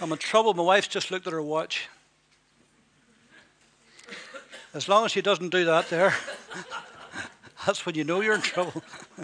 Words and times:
I'm 0.00 0.12
in 0.12 0.18
trouble. 0.18 0.52
My 0.52 0.62
wife's 0.62 0.88
just 0.88 1.10
looked 1.10 1.26
at 1.26 1.32
her 1.32 1.42
watch. 1.42 1.88
As 4.74 4.88
long 4.88 5.06
as 5.06 5.12
she 5.12 5.22
doesn't 5.22 5.48
do 5.48 5.64
that 5.64 5.88
there, 5.88 6.14
that's 7.66 7.86
when 7.86 7.94
you 7.94 8.04
know 8.04 8.20
you're 8.20 8.34
in 8.34 8.42
trouble. 8.42 8.82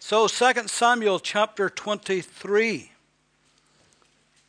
so, 0.00 0.26
2 0.26 0.66
Samuel 0.66 1.20
chapter 1.20 1.70
23. 1.70 2.90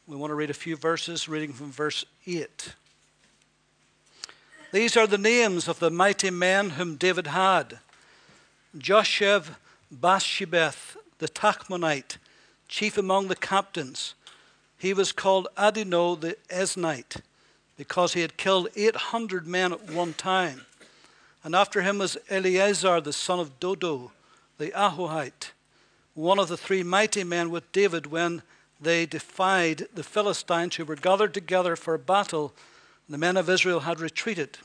We 0.08 0.16
want 0.16 0.32
to 0.32 0.36
read 0.36 0.50
a 0.50 0.56
few 0.56 0.76
verses, 0.76 1.30
reading 1.30 1.54
from 1.54 1.72
verse 1.72 2.04
8. 2.26 2.74
These 4.72 4.98
are 4.98 5.06
the 5.06 5.20
names 5.20 5.68
of 5.68 5.78
the 5.78 5.92
mighty 5.92 6.32
men 6.32 6.72
whom 6.72 6.96
David 6.96 7.28
had 7.28 7.78
Joshev 8.76 9.56
Bathshebeth, 9.92 10.98
the 11.20 11.28
Tachmonite, 11.28 12.18
chief 12.74 12.98
among 12.98 13.28
the 13.28 13.36
captains. 13.36 14.16
He 14.80 14.96
was 14.96 15.12
called 15.12 15.48
Adino 15.56 16.20
the 16.20 16.38
Eznite 16.50 17.22
because 17.78 18.14
he 18.14 18.22
had 18.22 18.36
killed 18.36 18.68
800 18.76 19.46
men 19.46 19.72
at 19.72 19.92
one 19.92 20.14
time. 20.16 20.66
And 21.44 21.54
after 21.54 21.84
him 21.84 22.00
was 22.00 22.18
Eleazar 22.32 23.00
the 23.00 23.14
son 23.14 23.40
of 23.40 23.60
Dodo, 23.60 24.12
the 24.58 24.72
Ahohite, 24.72 25.52
one 26.16 26.40
of 26.40 26.48
the 26.48 26.58
three 26.58 26.82
mighty 26.82 27.24
men 27.24 27.52
with 27.52 27.72
David 27.72 28.08
when 28.08 28.42
they 28.82 29.06
defied 29.06 29.86
the 29.94 30.02
Philistines 30.02 30.76
who 30.78 30.86
were 30.86 30.96
gathered 30.96 31.36
together 31.36 31.76
for 31.76 31.96
battle. 32.00 32.56
The 33.08 33.20
men 33.20 33.38
of 33.38 33.52
Israel 33.52 33.82
had 33.82 34.00
retreated. 34.00 34.58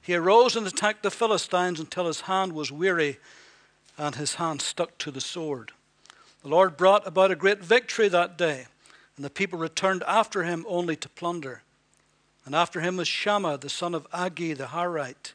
He 0.00 0.14
arose 0.14 0.56
and 0.56 0.66
attacked 0.66 1.02
the 1.02 1.10
Philistines 1.10 1.78
until 1.78 2.06
his 2.06 2.22
hand 2.22 2.54
was 2.54 2.72
weary 2.72 3.18
and 3.98 4.14
his 4.14 4.36
hand 4.36 4.62
stuck 4.62 4.96
to 4.96 5.10
the 5.10 5.20
sword. 5.20 5.72
The 6.42 6.48
Lord 6.48 6.76
brought 6.76 7.06
about 7.06 7.30
a 7.30 7.36
great 7.36 7.62
victory 7.62 8.08
that 8.08 8.38
day, 8.38 8.66
and 9.16 9.24
the 9.24 9.30
people 9.30 9.58
returned 9.58 10.02
after 10.06 10.44
him 10.44 10.64
only 10.66 10.96
to 10.96 11.08
plunder. 11.08 11.62
And 12.46 12.54
after 12.54 12.80
him 12.80 12.96
was 12.96 13.08
Shammah, 13.08 13.58
the 13.58 13.68
son 13.68 13.94
of 13.94 14.10
Agee 14.10 14.56
the 14.56 14.68
Harite. 14.68 15.34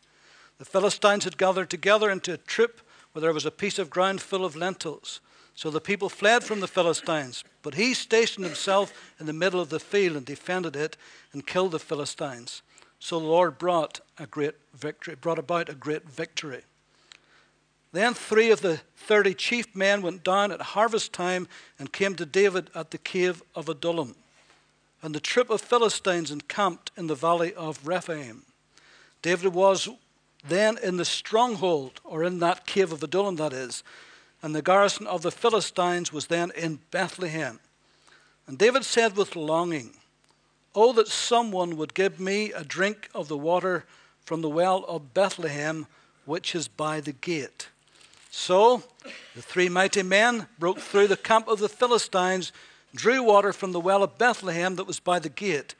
The 0.57 0.65
Philistines 0.65 1.23
had 1.23 1.37
gathered 1.37 1.69
together 1.69 2.09
into 2.09 2.33
a 2.33 2.37
troop 2.37 2.81
where 3.11 3.21
there 3.21 3.33
was 3.33 3.45
a 3.45 3.51
piece 3.51 3.77
of 3.77 3.91
ground 3.91 4.21
full 4.21 4.43
of 4.43 4.55
lentils. 4.55 5.21
So 5.53 5.69
the 5.69 5.79
people 5.79 6.09
fled 6.09 6.43
from 6.43 6.59
the 6.59 6.67
Philistines. 6.67 7.43
But 7.61 7.75
he 7.75 7.93
stationed 7.93 8.45
himself 8.45 8.91
in 9.19 9.27
the 9.27 9.33
middle 9.33 9.61
of 9.61 9.69
the 9.69 9.79
field 9.79 10.17
and 10.17 10.25
defended 10.25 10.75
it 10.75 10.97
and 11.31 11.45
killed 11.45 11.71
the 11.71 11.79
Philistines. 11.79 12.63
So 12.99 13.19
the 13.19 13.25
Lord 13.25 13.57
brought 13.59 14.01
a 14.17 14.25
great 14.25 14.55
victory, 14.73 15.15
brought 15.15 15.39
about 15.39 15.69
a 15.69 15.75
great 15.75 16.09
victory. 16.09 16.63
Then 17.95 18.13
three 18.13 18.51
of 18.51 18.61
the 18.61 18.81
thirty 18.95 19.33
chief 19.33 19.73
men 19.75 20.01
went 20.01 20.23
down 20.23 20.51
at 20.51 20.61
harvest 20.61 21.13
time 21.13 21.47
and 21.79 21.93
came 21.93 22.15
to 22.15 22.25
David 22.25 22.69
at 22.75 22.91
the 22.91 22.97
cave 22.97 23.41
of 23.55 23.69
Adullam 23.69 24.15
and 25.05 25.13
the 25.13 25.19
troop 25.19 25.51
of 25.51 25.61
Philistines 25.61 26.31
encamped 26.31 26.89
in 26.97 27.05
the 27.05 27.13
valley 27.13 27.53
of 27.53 27.85
Rephaim. 27.85 28.41
David 29.21 29.53
was 29.53 29.87
then 30.43 30.79
in 30.81 30.97
the 30.97 31.05
stronghold, 31.05 32.01
or 32.03 32.23
in 32.23 32.39
that 32.39 32.65
cave 32.65 32.91
of 32.91 33.03
Adullam, 33.03 33.35
that 33.35 33.53
is, 33.53 33.83
and 34.41 34.55
the 34.55 34.63
garrison 34.63 35.05
of 35.05 35.21
the 35.21 35.29
Philistines 35.29 36.11
was 36.11 36.25
then 36.25 36.51
in 36.55 36.79
Bethlehem. 36.89 37.59
And 38.47 38.57
David 38.57 38.83
said 38.83 39.15
with 39.15 39.35
longing, 39.35 39.91
Oh, 40.73 40.91
that 40.93 41.07
someone 41.07 41.77
would 41.77 41.93
give 41.93 42.19
me 42.19 42.51
a 42.51 42.63
drink 42.63 43.07
of 43.13 43.27
the 43.27 43.37
water 43.37 43.85
from 44.23 44.41
the 44.41 44.49
well 44.49 44.85
of 44.85 45.13
Bethlehem, 45.13 45.85
which 46.25 46.55
is 46.55 46.67
by 46.67 46.99
the 46.99 47.13
gate. 47.13 47.69
So 48.37 48.83
the 49.33 49.41
three 49.41 49.69
mighty 49.69 50.03
men 50.03 50.47
broke 50.59 50.79
through 50.79 51.07
the 51.07 51.15
camp 51.15 51.47
of 51.47 51.59
the 51.59 51.69
Philistines 51.69 52.51
drew 52.93 53.23
water 53.23 53.53
from 53.53 53.71
the 53.71 53.79
well 53.79 54.03
of 54.03 54.17
Bethlehem 54.17 54.75
that 54.75 54.85
was 54.85 54.99
by 54.99 55.19
the 55.19 55.29
gate, 55.29 55.73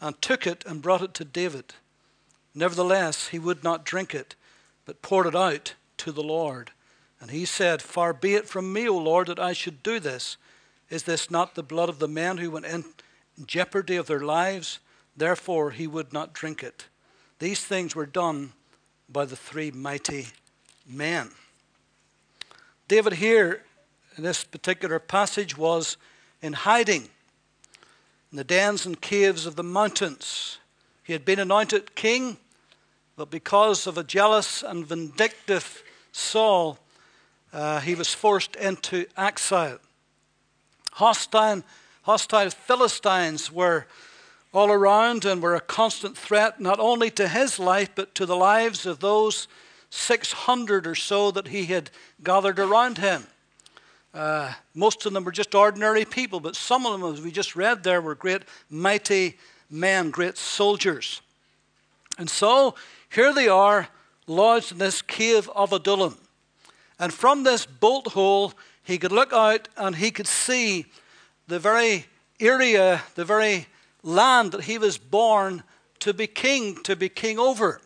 and 0.00 0.20
took 0.20 0.44
it 0.44 0.64
and 0.66 0.82
brought 0.82 1.02
it 1.02 1.14
to 1.14 1.24
David. 1.24 1.72
Nevertheless, 2.52 3.28
he 3.28 3.38
would 3.38 3.62
not 3.62 3.84
drink 3.84 4.12
it, 4.12 4.34
but 4.86 5.02
poured 5.02 5.28
it 5.28 5.36
out 5.36 5.74
to 5.98 6.10
the 6.10 6.22
Lord. 6.22 6.72
And 7.20 7.30
he 7.30 7.44
said, 7.44 7.80
Far 7.80 8.12
be 8.12 8.34
it 8.34 8.48
from 8.48 8.72
me, 8.72 8.88
O 8.88 8.98
Lord, 8.98 9.28
that 9.28 9.38
I 9.38 9.52
should 9.52 9.80
do 9.80 10.00
this. 10.00 10.36
Is 10.90 11.04
this 11.04 11.30
not 11.30 11.54
the 11.54 11.62
blood 11.62 11.88
of 11.88 12.00
the 12.00 12.08
men 12.08 12.38
who 12.38 12.50
went 12.50 12.66
in 12.66 12.84
jeopardy 13.46 13.94
of 13.94 14.08
their 14.08 14.20
lives? 14.20 14.80
Therefore, 15.16 15.70
he 15.70 15.86
would 15.86 16.12
not 16.12 16.32
drink 16.32 16.64
it. 16.64 16.86
These 17.38 17.64
things 17.64 17.94
were 17.94 18.04
done 18.04 18.52
by 19.08 19.26
the 19.26 19.36
three 19.36 19.70
mighty 19.70 20.26
men. 20.84 21.30
David, 22.90 23.12
here 23.12 23.62
in 24.16 24.24
this 24.24 24.42
particular 24.42 24.98
passage, 24.98 25.56
was 25.56 25.96
in 26.42 26.54
hiding 26.54 27.02
in 28.32 28.36
the 28.36 28.42
dens 28.42 28.84
and 28.84 29.00
caves 29.00 29.46
of 29.46 29.54
the 29.54 29.62
mountains. 29.62 30.58
He 31.04 31.12
had 31.12 31.24
been 31.24 31.38
anointed 31.38 31.94
king, 31.94 32.36
but 33.14 33.30
because 33.30 33.86
of 33.86 33.96
a 33.96 34.02
jealous 34.02 34.64
and 34.64 34.84
vindictive 34.84 35.84
Saul, 36.10 36.80
uh, 37.52 37.78
he 37.78 37.94
was 37.94 38.12
forced 38.12 38.56
into 38.56 39.06
exile. 39.16 39.78
Hostile, 40.94 41.62
hostile 42.02 42.50
Philistines 42.50 43.52
were 43.52 43.86
all 44.52 44.72
around 44.72 45.24
and 45.24 45.40
were 45.40 45.54
a 45.54 45.60
constant 45.60 46.18
threat 46.18 46.58
not 46.58 46.80
only 46.80 47.12
to 47.12 47.28
his 47.28 47.60
life 47.60 47.90
but 47.94 48.16
to 48.16 48.26
the 48.26 48.34
lives 48.34 48.84
of 48.84 48.98
those 48.98 49.46
600 49.90 50.86
or 50.86 50.94
so 50.94 51.30
that 51.32 51.48
he 51.48 51.66
had 51.66 51.90
gathered 52.22 52.58
around 52.58 52.98
him. 52.98 53.26
Uh, 54.12 54.52
most 54.74 55.06
of 55.06 55.12
them 55.12 55.24
were 55.24 55.32
just 55.32 55.54
ordinary 55.54 56.04
people, 56.04 56.40
but 56.40 56.56
some 56.56 56.86
of 56.86 56.98
them, 56.98 57.12
as 57.12 57.20
we 57.20 57.30
just 57.30 57.54
read 57.54 57.82
there, 57.82 58.00
were 58.00 58.14
great, 58.14 58.42
mighty 58.68 59.36
men, 59.70 60.10
great 60.10 60.36
soldiers. 60.36 61.20
And 62.18 62.28
so 62.28 62.74
here 63.08 63.32
they 63.32 63.48
are, 63.48 63.88
lodged 64.26 64.72
in 64.72 64.78
this 64.78 65.02
cave 65.02 65.48
of 65.54 65.72
Adullam. 65.72 66.16
And 66.98 67.12
from 67.12 67.44
this 67.44 67.66
bolt 67.66 68.08
hole, 68.08 68.52
he 68.82 68.98
could 68.98 69.12
look 69.12 69.32
out 69.32 69.68
and 69.76 69.96
he 69.96 70.10
could 70.10 70.26
see 70.26 70.86
the 71.46 71.58
very 71.58 72.06
area, 72.38 73.02
the 73.14 73.24
very 73.24 73.66
land 74.02 74.52
that 74.52 74.64
he 74.64 74.78
was 74.78 74.98
born 74.98 75.62
to 76.00 76.14
be 76.14 76.26
king, 76.26 76.82
to 76.82 76.96
be 76.96 77.08
king 77.08 77.38
over. 77.38 77.80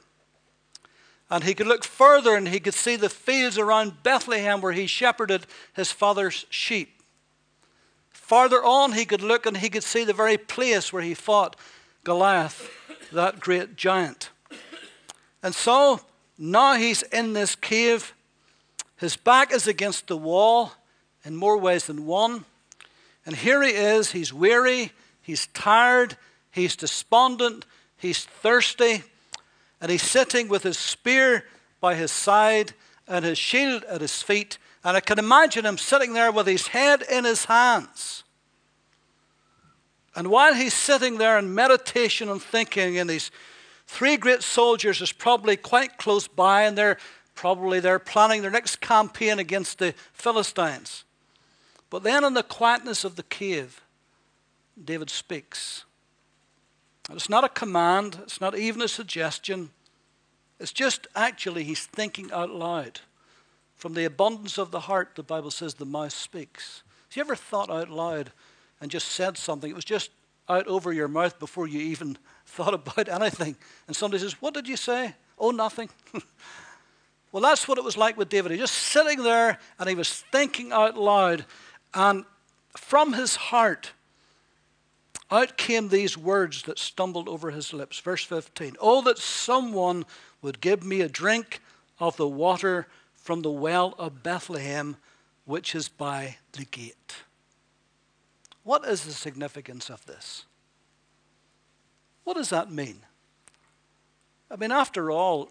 And 1.35 1.43
he 1.43 1.55
could 1.55 1.67
look 1.67 1.83
further 1.83 2.37
and 2.37 2.47
he 2.47 2.61
could 2.61 2.75
see 2.75 2.95
the 2.95 3.09
fields 3.09 3.59
around 3.59 4.05
Bethlehem 4.05 4.61
where 4.61 4.71
he 4.71 4.87
shepherded 4.87 5.49
his 5.73 5.91
father's 5.91 6.47
sheep. 6.49 7.03
Farther 8.13 8.63
on, 8.63 8.93
he 8.93 9.05
could 9.05 9.21
look 9.21 9.45
and 9.45 9.57
he 9.57 9.69
could 9.69 9.83
see 9.83 10.05
the 10.05 10.13
very 10.13 10.39
place 10.39 10.93
where 10.93 11.03
he 11.03 11.13
fought 11.13 11.57
Goliath, 12.05 12.71
that 13.11 13.41
great 13.41 13.75
giant. 13.75 14.31
And 15.43 15.57
so 15.57 16.03
now 16.39 16.77
he's 16.77 17.03
in 17.03 17.33
this 17.33 17.57
cave. 17.57 18.15
His 18.99 19.17
back 19.17 19.53
is 19.53 19.67
against 19.67 20.07
the 20.07 20.17
wall 20.17 20.75
in 21.25 21.35
more 21.35 21.59
ways 21.59 21.87
than 21.87 22.07
one. 22.07 22.45
And 23.27 23.35
here 23.35 23.61
he 23.61 23.71
is. 23.71 24.13
He's 24.13 24.33
weary, 24.33 24.93
he's 25.21 25.49
tired, 25.49 26.17
he's 26.53 26.77
despondent, 26.77 27.67
he's 27.97 28.25
thirsty 28.25 29.03
and 29.85 29.91
he's 29.91 30.03
sitting 30.03 30.49
with 30.49 30.63
his 30.63 30.79
spear 30.79 31.45
by 31.79 31.95
his 31.95 32.11
side 32.11 32.73
and 33.07 33.23
his 33.23 33.37
shield 33.37 33.85
at 33.85 34.01
his 34.01 34.23
feet. 34.23 34.57
And 34.83 34.97
I 34.97 35.01
can 35.01 35.19
imagine 35.19 35.67
him 35.67 35.77
sitting 35.77 36.15
there 36.15 36.33
with 36.33 36.47
his 36.47 36.69
head 36.69 37.03
in 37.03 37.27
his 37.27 37.45
hands. 37.45 38.25
And 40.17 40.29
while 40.29 40.55
he's 40.55 40.73
sitting 40.73 41.19
there 41.19 41.39
in 41.39 41.55
meditation 41.55 42.31
and 42.31 42.41
thinking, 42.41 42.97
and 42.97 43.11
these 43.11 43.31
three 43.87 44.17
great 44.17 44.43
soldiers 44.43 45.03
is 45.03 45.13
probably 45.13 45.55
quite 45.55 45.99
close 45.99 46.29
by, 46.29 46.63
and 46.63 46.79
they're 46.79 46.97
probably 47.35 47.79
they're 47.79 47.99
planning 47.99 48.41
their 48.41 48.51
next 48.51 48.81
campaign 48.81 49.39
against 49.39 49.79
the 49.79 49.93
Philistines. 50.15 51.05
But 51.91 52.05
then 52.05 52.25
in 52.25 52.33
the 52.33 52.43
quietness 52.43 53.05
of 53.05 53.17
the 53.17 53.23
cave, 53.23 53.83
David 54.83 55.11
speaks. 55.11 55.85
It's 57.11 57.29
not 57.29 57.45
a 57.45 57.49
command, 57.49 58.19
it's 58.23 58.41
not 58.41 58.57
even 58.57 58.81
a 58.83 58.89
suggestion. 58.89 59.71
It's 60.59 60.73
just 60.73 61.07
actually 61.15 61.65
he's 61.65 61.85
thinking 61.85 62.33
out 62.33 62.51
loud. 62.51 63.01
From 63.75 63.95
the 63.95 64.05
abundance 64.05 64.57
of 64.57 64.71
the 64.71 64.81
heart, 64.81 65.13
the 65.15 65.23
Bible 65.23 65.51
says 65.51 65.75
the 65.75 65.85
mouth 65.85 66.13
speaks. 66.13 66.83
Have 67.11 67.17
you 67.17 67.21
ever 67.23 67.37
thought 67.37 67.71
out 67.71 67.91
loud 67.91 68.33
and 68.81 68.91
just 68.91 69.09
said 69.09 69.37
something? 69.37 69.71
It 69.71 69.77
was 69.77 69.85
just 69.85 70.11
out 70.49 70.67
over 70.67 70.93
your 70.93 71.09
mouth 71.09 71.39
before 71.39 71.67
you 71.67 71.81
even 71.81 72.17
thought 72.47 72.75
about 72.75 73.09
anything. 73.09 73.57
And 73.87 73.95
somebody 73.95 74.23
says, 74.23 74.41
What 74.41 74.55
did 74.55 74.69
you 74.69 74.77
say? 74.77 75.15
Oh, 75.39 75.51
nothing. 75.51 75.91
well, 77.33 77.43
that's 77.43 77.67
what 77.67 77.79
it 77.79 77.85
was 77.85 77.97
like 77.97 78.17
with 78.17 78.29
David. 78.29 78.53
He 78.53 78.61
was 78.61 78.71
just 78.71 78.83
sitting 78.83 79.23
there 79.23 79.59
and 79.79 79.89
he 79.89 79.95
was 79.95 80.25
thinking 80.33 80.73
out 80.73 80.97
loud. 80.97 81.45
And 81.93 82.25
from 82.77 83.13
his 83.13 83.37
heart, 83.37 83.93
out 85.35 85.57
came 85.57 85.89
these 85.89 86.17
words 86.17 86.63
that 86.63 86.79
stumbled 86.79 87.29
over 87.29 87.51
his 87.51 87.73
lips. 87.73 87.99
Verse 87.99 88.25
15 88.25 88.77
Oh, 88.81 89.03
that 89.03 89.19
someone 89.19 90.05
would 90.43 90.61
give 90.61 90.83
me 90.83 91.01
a 91.01 91.09
drink 91.09 91.61
of 91.99 92.17
the 92.17 92.29
water 92.29 92.87
from 93.15 93.43
the 93.43 93.51
well 93.51 93.95
of 93.99 94.23
Bethlehem, 94.23 94.97
which 95.45 95.75
is 95.75 95.89
by 95.89 96.37
the 96.53 96.65
gate. 96.65 97.17
What 98.63 98.85
is 98.87 99.05
the 99.05 99.13
significance 99.13 99.91
of 99.91 100.05
this? 100.07 100.45
What 102.25 102.37
does 102.37 102.51
that 102.51 102.71
mean? 102.71 103.01
I 104.51 104.57
mean, 104.57 104.73
after 104.73 105.11
all, 105.11 105.51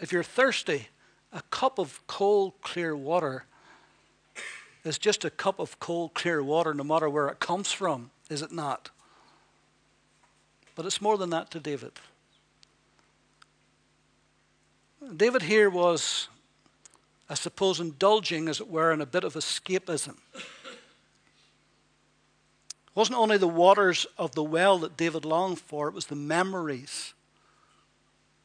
if 0.00 0.12
you're 0.12 0.22
thirsty, 0.22 0.88
a 1.32 1.42
cup 1.50 1.78
of 1.78 2.00
cold, 2.06 2.54
clear 2.62 2.96
water 2.96 3.44
is 4.84 4.98
just 4.98 5.24
a 5.24 5.30
cup 5.30 5.58
of 5.58 5.78
cold, 5.80 6.14
clear 6.14 6.42
water, 6.42 6.74
no 6.74 6.84
matter 6.84 7.08
where 7.08 7.28
it 7.28 7.40
comes 7.40 7.70
from, 7.70 8.10
is 8.32 8.42
it 8.42 8.52
not? 8.52 8.90
But 10.74 10.86
it's 10.86 11.00
more 11.00 11.18
than 11.18 11.30
that 11.30 11.50
to 11.50 11.60
David. 11.60 11.92
David 15.16 15.42
here 15.42 15.68
was, 15.68 16.28
I 17.28 17.34
suppose, 17.34 17.80
indulging, 17.80 18.48
as 18.48 18.60
it 18.60 18.68
were, 18.68 18.92
in 18.92 19.00
a 19.00 19.06
bit 19.06 19.24
of 19.24 19.34
escapism. 19.34 20.16
It 20.34 20.42
wasn't 22.94 23.18
only 23.18 23.36
the 23.36 23.48
waters 23.48 24.06
of 24.16 24.34
the 24.34 24.44
well 24.44 24.78
that 24.78 24.96
David 24.96 25.24
longed 25.24 25.60
for, 25.60 25.88
it 25.88 25.94
was 25.94 26.06
the 26.06 26.14
memories 26.14 27.14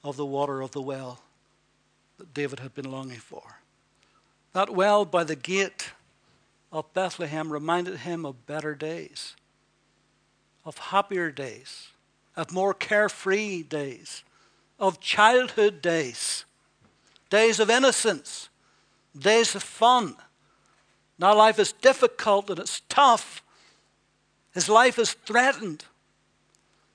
of 0.04 0.18
the 0.18 0.26
water 0.26 0.62
of 0.62 0.72
the 0.72 0.82
well 0.82 1.20
that 2.18 2.34
David 2.34 2.60
had 2.60 2.74
been 2.74 2.90
longing 2.90 3.20
for. 3.20 3.60
That 4.54 4.74
well 4.74 5.06
by 5.06 5.24
the 5.24 5.36
gate 5.36 5.92
of 6.72 6.92
Bethlehem 6.94 7.52
reminded 7.52 8.00
him 8.00 8.26
of 8.26 8.46
better 8.46 8.74
days, 8.74 9.36
of 10.68 10.78
happier 10.78 11.32
days, 11.32 11.88
of 12.36 12.52
more 12.52 12.74
carefree 12.74 13.64
days, 13.64 14.24
of 14.78 15.00
childhood 15.00 15.82
days, 15.82 16.44
days 17.30 17.62
of 17.62 17.70
innocence, 17.70 18.50
days 19.18 19.56
of 19.56 19.64
fun. 19.64 20.14
Now 21.18 21.34
life 21.34 21.58
is 21.58 21.72
difficult 21.72 22.50
and 22.50 22.60
it's 22.60 22.82
tough. 22.90 23.42
His 24.54 24.68
life 24.68 25.00
is 25.00 25.14
threatened. 25.14 25.86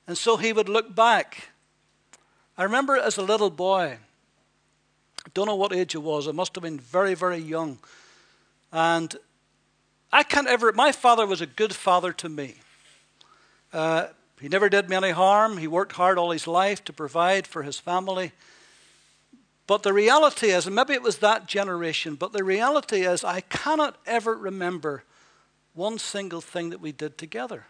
And 0.06 0.18
so 0.18 0.36
he 0.36 0.52
would 0.52 0.68
look 0.68 0.94
back. 0.94 1.48
I 2.58 2.64
remember 2.64 2.98
as 2.98 3.16
a 3.16 3.22
little 3.22 3.50
boy, 3.50 3.96
I 5.24 5.28
don't 5.32 5.46
know 5.46 5.56
what 5.56 5.72
age 5.72 5.94
it 5.94 6.02
was, 6.02 6.28
I 6.28 6.32
must 6.32 6.54
have 6.56 6.62
been 6.62 6.78
very, 6.78 7.14
very 7.14 7.38
young. 7.38 7.78
And 8.70 9.16
I 10.12 10.24
can't 10.24 10.46
ever, 10.46 10.72
my 10.72 10.92
father 10.92 11.26
was 11.26 11.40
a 11.40 11.46
good 11.46 11.74
father 11.74 12.12
to 12.12 12.28
me. 12.28 12.56
Uh, 13.72 14.08
he 14.40 14.48
never 14.48 14.68
did 14.68 14.88
me 14.88 14.96
any 14.96 15.10
harm. 15.10 15.56
He 15.56 15.68
worked 15.68 15.92
hard 15.92 16.18
all 16.18 16.30
his 16.30 16.46
life 16.46 16.84
to 16.84 16.92
provide 16.92 17.46
for 17.46 17.62
his 17.62 17.78
family. 17.78 18.32
But 19.66 19.84
the 19.84 19.92
reality 19.92 20.48
is, 20.48 20.66
and 20.66 20.74
maybe 20.74 20.94
it 20.94 21.02
was 21.02 21.18
that 21.18 21.46
generation, 21.46 22.16
but 22.16 22.32
the 22.32 22.44
reality 22.44 23.02
is, 23.02 23.22
I 23.22 23.40
cannot 23.40 23.96
ever 24.06 24.34
remember 24.34 25.04
one 25.74 25.98
single 25.98 26.40
thing 26.40 26.70
that 26.70 26.80
we 26.80 26.92
did 26.92 27.16
together. 27.16 27.66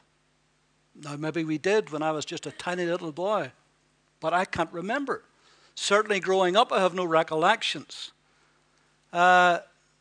Now, 0.94 1.16
maybe 1.16 1.44
we 1.44 1.58
did 1.58 1.90
when 1.90 2.02
I 2.02 2.10
was 2.10 2.24
just 2.24 2.46
a 2.46 2.50
tiny 2.50 2.86
little 2.86 3.12
boy, 3.12 3.52
but 4.20 4.32
I 4.32 4.44
can't 4.44 4.72
remember. 4.72 5.22
Certainly, 5.74 6.20
growing 6.20 6.56
up, 6.56 6.72
I 6.72 6.80
have 6.80 6.94
no 6.94 7.04
recollections. 7.04 8.12
Uh, 9.12 9.60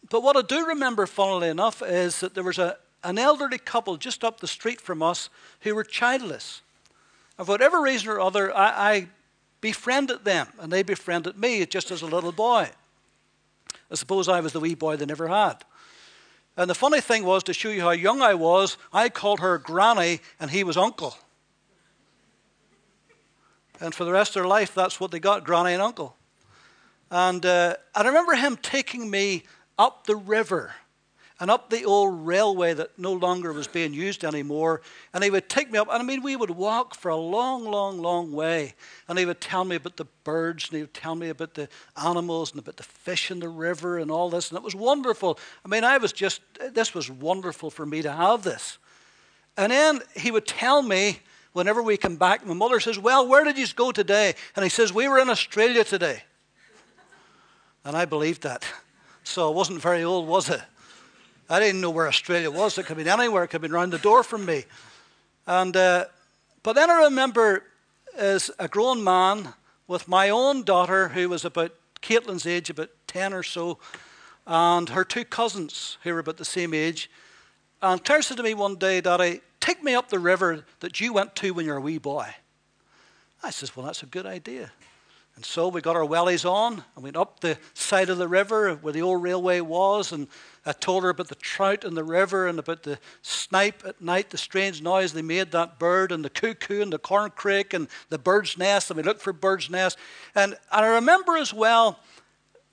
but 0.09 0.23
what 0.23 0.35
I 0.35 0.41
do 0.41 0.65
remember, 0.65 1.05
funnily 1.05 1.49
enough, 1.49 1.81
is 1.81 2.21
that 2.21 2.33
there 2.33 2.43
was 2.43 2.57
a, 2.57 2.77
an 3.03 3.17
elderly 3.17 3.57
couple 3.57 3.97
just 3.97 4.23
up 4.23 4.39
the 4.39 4.47
street 4.47 4.79
from 4.79 5.01
us 5.01 5.29
who 5.61 5.75
were 5.75 5.83
childless. 5.83 6.61
And 7.37 7.47
for 7.47 7.53
whatever 7.53 7.81
reason 7.81 8.09
or 8.09 8.19
other, 8.19 8.55
I, 8.55 8.93
I 8.93 9.07
befriended 9.61 10.25
them, 10.25 10.47
and 10.59 10.71
they 10.71 10.83
befriended 10.83 11.37
me 11.37 11.65
just 11.65 11.91
as 11.91 12.01
a 12.01 12.07
little 12.07 12.31
boy. 12.31 12.69
I 13.91 13.95
suppose 13.95 14.27
I 14.27 14.39
was 14.39 14.53
the 14.53 14.59
wee 14.59 14.75
boy 14.75 14.95
they 14.95 15.05
never 15.05 15.27
had. 15.27 15.63
And 16.57 16.69
the 16.69 16.75
funny 16.75 17.01
thing 17.01 17.23
was, 17.23 17.43
to 17.43 17.53
show 17.53 17.69
you 17.69 17.81
how 17.81 17.91
young 17.91 18.21
I 18.21 18.33
was, 18.33 18.77
I 18.91 19.09
called 19.09 19.39
her 19.39 19.57
Granny, 19.57 20.19
and 20.39 20.51
he 20.51 20.63
was 20.63 20.77
Uncle. 20.77 21.15
And 23.79 23.95
for 23.95 24.05
the 24.05 24.11
rest 24.11 24.35
of 24.35 24.43
their 24.43 24.47
life, 24.47 24.75
that's 24.75 24.99
what 24.99 25.11
they 25.11 25.19
got 25.19 25.43
Granny 25.43 25.73
and 25.73 25.81
Uncle. 25.81 26.15
And 27.09 27.45
uh, 27.45 27.75
I 27.95 28.03
remember 28.03 28.33
him 28.35 28.57
taking 28.57 29.09
me 29.09 29.43
up 29.77 30.05
the 30.05 30.15
river 30.15 30.73
and 31.41 31.49
up 31.49 31.71
the 31.71 31.83
old 31.85 32.27
railway 32.27 32.71
that 32.75 32.97
no 32.99 33.11
longer 33.11 33.51
was 33.51 33.67
being 33.67 33.95
used 33.95 34.23
anymore. 34.23 34.83
And 35.11 35.23
he 35.23 35.31
would 35.31 35.49
take 35.49 35.71
me 35.71 35.79
up, 35.79 35.87
and 35.89 35.99
I 35.99 36.05
mean, 36.05 36.21
we 36.21 36.35
would 36.35 36.51
walk 36.51 36.93
for 36.93 37.09
a 37.09 37.17
long, 37.17 37.65
long, 37.65 37.99
long 37.99 38.31
way. 38.31 38.75
And 39.07 39.17
he 39.17 39.25
would 39.25 39.41
tell 39.41 39.65
me 39.65 39.75
about 39.75 39.97
the 39.97 40.05
birds, 40.23 40.69
and 40.69 40.75
he 40.75 40.83
would 40.83 40.93
tell 40.93 41.15
me 41.15 41.29
about 41.29 41.55
the 41.55 41.67
animals, 41.97 42.51
and 42.51 42.59
about 42.59 42.77
the 42.77 42.83
fish 42.83 43.31
in 43.31 43.39
the 43.39 43.49
river, 43.49 43.97
and 43.97 44.11
all 44.11 44.29
this. 44.29 44.49
And 44.49 44.57
it 44.57 44.63
was 44.63 44.75
wonderful. 44.75 45.39
I 45.65 45.67
mean, 45.67 45.83
I 45.83 45.97
was 45.97 46.13
just, 46.13 46.41
this 46.73 46.93
was 46.93 47.09
wonderful 47.09 47.71
for 47.71 47.87
me 47.87 48.03
to 48.03 48.11
have 48.11 48.43
this. 48.43 48.77
And 49.57 49.71
then 49.71 50.01
he 50.15 50.29
would 50.29 50.45
tell 50.45 50.83
me, 50.83 51.21
whenever 51.53 51.81
we 51.81 51.97
come 51.97 52.17
back, 52.17 52.45
my 52.45 52.53
mother 52.53 52.79
says, 52.79 52.99
Well, 52.99 53.27
where 53.27 53.43
did 53.43 53.57
you 53.57 53.65
go 53.75 53.91
today? 53.91 54.35
And 54.55 54.61
he 54.61 54.69
says, 54.69 54.93
We 54.93 55.07
were 55.07 55.17
in 55.17 55.27
Australia 55.27 55.83
today. 55.83 56.21
And 57.83 57.97
I 57.97 58.05
believed 58.05 58.43
that. 58.43 58.63
So 59.23 59.51
I 59.51 59.55
wasn't 59.55 59.81
very 59.81 60.03
old, 60.03 60.27
was 60.27 60.47
it? 60.47 60.61
I 61.51 61.59
didn't 61.59 61.81
know 61.81 61.89
where 61.89 62.07
Australia 62.07 62.49
was. 62.49 62.77
It 62.77 62.85
could 62.85 62.95
been 62.95 63.09
anywhere. 63.09 63.43
It 63.43 63.49
could 63.49 63.59
been 63.59 63.73
around 63.73 63.91
the 63.91 63.97
door 63.97 64.23
from 64.23 64.45
me. 64.45 64.63
And, 65.45 65.75
uh, 65.75 66.05
but 66.63 66.73
then 66.73 66.89
I 66.89 67.03
remember 67.03 67.63
as 68.15 68.49
a 68.57 68.69
grown 68.69 69.03
man 69.03 69.49
with 69.85 70.07
my 70.07 70.29
own 70.29 70.63
daughter, 70.63 71.09
who 71.09 71.27
was 71.27 71.43
about 71.43 71.73
Caitlin's 72.01 72.47
age, 72.47 72.69
about 72.69 72.89
10 73.07 73.33
or 73.33 73.43
so, 73.43 73.79
and 74.47 74.87
her 74.89 75.03
two 75.03 75.25
cousins, 75.25 75.97
who 76.03 76.13
were 76.13 76.19
about 76.19 76.37
the 76.37 76.45
same 76.45 76.73
age. 76.73 77.11
And 77.81 78.01
Claire 78.05 78.21
said 78.21 78.37
to 78.37 78.43
me 78.43 78.53
one 78.53 78.77
day, 78.77 79.01
Daddy, 79.01 79.41
take 79.59 79.83
me 79.83 79.93
up 79.93 80.07
the 80.07 80.19
river 80.19 80.63
that 80.79 81.01
you 81.01 81.11
went 81.11 81.35
to 81.35 81.51
when 81.51 81.65
you 81.65 81.73
were 81.73 81.79
a 81.79 81.81
wee 81.81 81.97
boy. 81.97 82.33
I 83.43 83.49
says, 83.49 83.75
Well, 83.75 83.85
that's 83.85 84.03
a 84.03 84.05
good 84.07 84.25
idea. 84.25 84.71
And 85.41 85.45
so 85.47 85.69
we 85.69 85.81
got 85.81 85.95
our 85.95 86.05
wellies 86.05 86.47
on 86.47 86.83
and 86.93 87.03
went 87.03 87.17
up 87.17 87.39
the 87.39 87.57
side 87.73 88.11
of 88.11 88.19
the 88.19 88.27
river 88.27 88.75
where 88.75 88.93
the 88.93 89.01
old 89.01 89.23
railway 89.23 89.59
was. 89.59 90.11
And 90.11 90.27
I 90.67 90.71
told 90.71 91.01
her 91.01 91.09
about 91.09 91.29
the 91.29 91.35
trout 91.35 91.83
in 91.83 91.95
the 91.95 92.03
river 92.03 92.45
and 92.45 92.59
about 92.59 92.83
the 92.83 92.99
snipe 93.23 93.81
at 93.83 93.99
night, 93.99 94.29
the 94.29 94.37
strange 94.37 94.83
noise 94.83 95.13
they 95.13 95.23
made, 95.23 95.49
that 95.49 95.79
bird, 95.79 96.11
and 96.11 96.23
the 96.23 96.29
cuckoo 96.29 96.83
and 96.83 96.93
the 96.93 96.99
corncrake 96.99 97.73
and 97.73 97.87
the 98.09 98.19
bird's 98.19 98.55
nest. 98.55 98.91
And 98.91 98.97
we 98.97 99.01
looked 99.01 99.19
for 99.19 99.33
bird's 99.33 99.67
nest. 99.67 99.97
And 100.35 100.55
I 100.71 100.85
remember 100.85 101.35
as 101.37 101.51
well, 101.51 101.97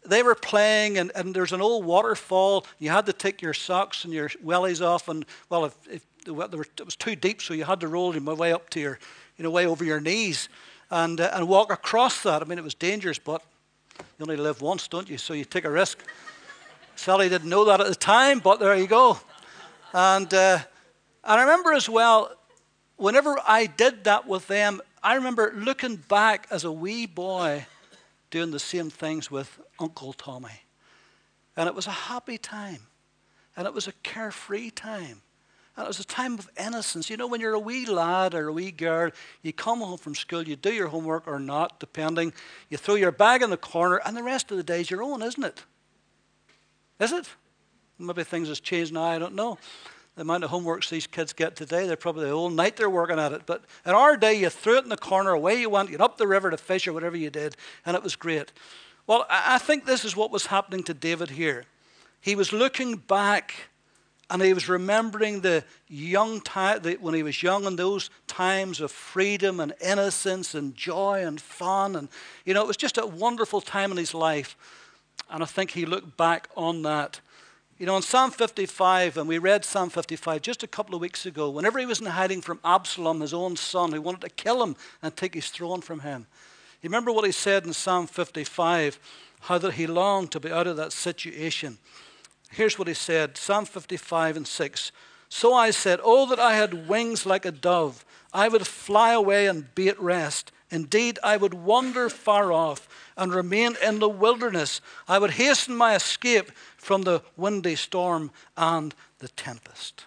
they 0.05 0.23
were 0.23 0.35
playing, 0.35 0.99
and, 0.99 1.11
and 1.15 1.35
there's 1.35 1.55
an 1.55 1.63
old 1.63 1.87
waterfall. 1.87 2.67
You 2.79 2.91
had 2.91 3.07
to 3.07 3.15
take 3.15 3.41
your 3.41 3.55
socks 3.55 4.05
and 4.05 4.13
your 4.13 4.29
wellies 4.45 4.87
off. 4.87 5.09
And, 5.09 5.25
well, 5.49 5.65
if, 5.65 5.75
if 5.91 6.07
it 6.27 6.85
was 6.85 6.97
too 6.97 7.17
deep, 7.17 7.41
so 7.41 7.55
you 7.55 7.65
had 7.65 7.81
to 7.81 7.89
roll 7.89 8.15
your 8.15 8.35
way 8.35 8.53
up 8.53 8.69
to 8.71 8.81
your, 8.81 8.99
you 9.39 9.45
know, 9.45 9.51
way 9.51 9.67
over 9.67 9.87
your 9.87 10.01
knees 10.01 10.51
and, 10.91 11.21
uh, 11.21 11.31
and 11.33 11.49
walk 11.49 11.73
across 11.73 12.23
that. 12.23 12.43
I 12.43 12.45
mean, 12.45 12.59
it 12.59 12.65
was 12.65 12.75
dangerous, 12.75 13.19
but 13.19 13.43
you 13.99 14.23
only 14.23 14.37
live 14.37 14.61
once, 14.63 14.89
don't 14.89 15.09
you? 15.09 15.19
So 15.19 15.35
you 15.35 15.45
take 15.45 15.65
a 15.65 15.71
risk. 15.71 15.99
Sally 16.97 17.29
didn't 17.29 17.49
know 17.49 17.65
that 17.67 17.81
at 17.81 17.87
the 17.87 17.95
time, 17.95 18.41
but 18.41 18.61
there 18.61 18.75
you 18.77 18.87
go. 18.87 19.19
And, 19.93 20.33
uh, 20.33 20.59
and 21.25 21.41
I 21.41 21.43
remember 21.43 21.73
as 21.73 21.89
well, 21.89 22.33
whenever 22.97 23.37
I 23.47 23.67
did 23.67 24.05
that 24.05 24.27
with 24.27 24.47
them, 24.49 24.81
I 25.03 25.15
remember 25.15 25.53
looking 25.55 25.97
back 25.97 26.47
as 26.51 26.65
a 26.65 26.73
wee 26.73 27.07
boy 27.07 27.67
doing 28.31 28.51
the 28.51 28.59
same 28.59 28.91
things 28.91 29.31
with 29.31 29.61
Uncle 29.79 30.13
Tommy. 30.13 30.63
And 31.57 31.69
it 31.69 31.75
was 31.75 31.87
a 31.87 31.93
happy 31.93 32.39
time. 32.39 32.81
And 33.57 33.67
it 33.67 33.75
was 33.75 33.89
a 33.89 33.93
carefree 34.03 34.71
time. 34.71 35.23
And 35.79 35.85
it 35.85 35.89
was 35.89 36.01
a 36.01 36.05
time 36.05 36.35
of 36.35 36.51
innocence. 36.59 37.09
You 37.09 37.17
know, 37.17 37.29
when 37.29 37.41
you're 37.41 37.55
a 37.55 37.59
wee 37.59 37.87
lad 37.87 38.35
or 38.35 38.49
a 38.49 38.53
wee 38.53 38.73
girl, 38.73 39.13
you 39.43 39.53
come 39.53 39.79
home 39.79 39.97
from 39.97 40.17
school, 40.17 40.43
you 40.43 40.57
do 40.57 40.73
your 40.73 40.89
homework 40.89 41.29
or 41.29 41.39
not, 41.39 41.79
depending. 41.79 42.33
You 42.69 42.77
throw 42.77 42.97
your 42.97 43.13
bag 43.13 43.43
in 43.43 43.51
the 43.51 43.57
corner, 43.57 44.01
and 44.05 44.17
the 44.17 44.25
rest 44.25 44.51
of 44.51 44.57
the 44.57 44.65
day 44.65 44.81
is 44.81 44.91
your 44.91 45.05
own, 45.05 45.23
isn't 45.23 45.45
it? 45.45 45.63
Is 46.99 47.13
it? 47.13 47.31
Maybe 47.97 48.25
things 48.25 48.49
has 48.49 48.59
changed 48.59 48.93
now, 48.93 49.05
I 49.05 49.21
don't 49.21 49.37
know. 49.37 49.57
The 50.17 50.23
amount 50.23 50.43
of 50.43 50.51
homeworks 50.51 50.89
these 50.91 51.07
kids 51.07 51.33
get 51.33 51.55
today, 51.55 51.87
they're 51.87 51.97
probably 51.97 52.25
the 52.25 52.33
whole 52.33 52.51
night 52.51 52.77
they're 52.77 52.91
working 52.91 53.21
at 53.21 53.31
it. 53.31 53.43
But 53.47 53.63
in 53.87 53.93
our 53.93 54.17
day, 54.17 54.35
you 54.35 54.51
threw 54.51 54.79
it 54.79 54.83
in 54.83 54.91
the 54.91 54.97
corner, 54.97 55.31
away 55.31 55.61
you 55.61 55.71
went, 55.71 55.91
you'd 55.91 56.01
up 56.01 56.19
the 56.19 56.27
river 56.27 56.51
to 56.51 56.57
fish 56.57 56.89
or 56.89 56.93
whatever 56.93 57.17
you 57.17 57.31
did, 57.31 57.55
and 57.87 57.97
it 57.97 58.03
was 58.03 58.17
great. 58.17 58.51
Well, 59.07 59.27
I 59.31 59.59
think 59.59 59.87
this 59.87 60.05
is 60.05 60.17
what 60.17 60.33
was 60.33 60.47
happening 60.47 60.83
to 60.83 60.93
David 60.93 61.31
here. 61.31 61.67
He 62.21 62.35
was 62.35 62.53
looking 62.53 62.97
back 62.97 63.68
and 64.31 64.43
he 64.43 64.53
was 64.53 64.69
remembering 64.69 65.41
the 65.41 65.65
young 65.89 66.41
time, 66.43 66.83
when 67.01 67.15
he 67.15 67.23
was 67.23 67.43
young 67.43 67.65
and 67.67 67.79
those 67.79 68.11
times 68.27 68.81
of 68.81 68.93
freedom 68.93 69.59
and 69.59 69.73
innocence 69.81 70.55
and 70.55 70.75
joy 70.75 71.25
and 71.25 71.41
fun. 71.41 71.97
And, 71.97 72.09
you 72.45 72.53
know, 72.53 72.63
it 72.63 72.67
was 72.67 72.77
just 72.77 72.99
a 72.99 73.07
wonderful 73.07 73.63
time 73.63 73.91
in 73.91 73.97
his 73.97 74.13
life. 74.13 74.55
And 75.31 75.43
I 75.43 75.47
think 75.47 75.71
he 75.71 75.87
looked 75.87 76.17
back 76.17 76.49
on 76.57 76.83
that. 76.83 77.21
You 77.79 77.87
know, 77.87 77.97
in 77.97 78.03
Psalm 78.03 78.31
55, 78.31 79.17
and 79.17 79.29
we 79.29 79.39
read 79.39 79.65
Psalm 79.65 79.89
55 79.89 80.43
just 80.43 80.63
a 80.63 80.67
couple 80.67 80.95
of 80.95 81.01
weeks 81.01 81.25
ago, 81.25 81.49
whenever 81.49 81.79
he 81.79 81.87
was 81.87 82.01
in 82.01 82.07
hiding 82.07 82.43
from 82.43 82.61
Absalom, 82.65 83.21
his 83.21 83.33
own 83.33 83.57
son, 83.57 83.93
who 83.93 84.03
wanted 84.03 84.23
to 84.23 84.31
kill 84.31 84.63
him 84.63 84.77
and 85.01 85.17
take 85.17 85.35
his 85.35 85.49
throne 85.49 85.81
from 85.81 86.01
him. 86.01 86.27
You 86.83 86.89
remember 86.89 87.13
what 87.13 87.25
he 87.25 87.33
said 87.33 87.65
in 87.65 87.73
Psalm 87.73 88.07
55? 88.07 88.99
How 89.43 89.59
that 89.59 89.75
he 89.75 89.87
longed 89.87 90.33
to 90.33 90.41
be 90.41 90.51
out 90.51 90.67
of 90.67 90.77
that 90.77 90.93
situation. 90.93 91.79
Here's 92.49 92.79
what 92.79 92.89
he 92.89 92.95
said 92.95 93.37
Psalm 93.37 93.65
55 93.65 94.37
and 94.37 94.47
6 94.47 94.93
So 95.29 95.55
I 95.55 95.71
said, 95.71 96.01
Oh, 96.03 96.27
that 96.27 96.41
I 96.41 96.55
had 96.55 96.89
wings 96.89 97.27
like 97.27 97.45
a 97.45 97.53
dove. 97.53 98.05
I 98.33 98.49
would 98.49 98.67
fly 98.67 99.13
away 99.13 99.47
and 99.47 99.75
be 99.75 99.89
at 99.89 100.01
rest. 100.01 100.53
Indeed, 100.71 101.19
I 101.23 101.39
would 101.39 101.55
wander 101.55 102.11
far 102.11 102.53
off 102.53 102.89
and 103.17 103.33
remain 103.33 103.77
in 103.83 104.01
the 104.01 104.09
wilderness. 104.09 104.83
I 105.07 105.19
would 105.19 105.33
hasten 105.33 105.75
my 105.75 105.95
escape 105.95 106.53
from 106.77 107.03
the 107.03 107.23
windy 107.37 107.75
storm 107.75 108.31
and 108.57 108.95
the 109.19 109.29
tempest. 109.29 110.05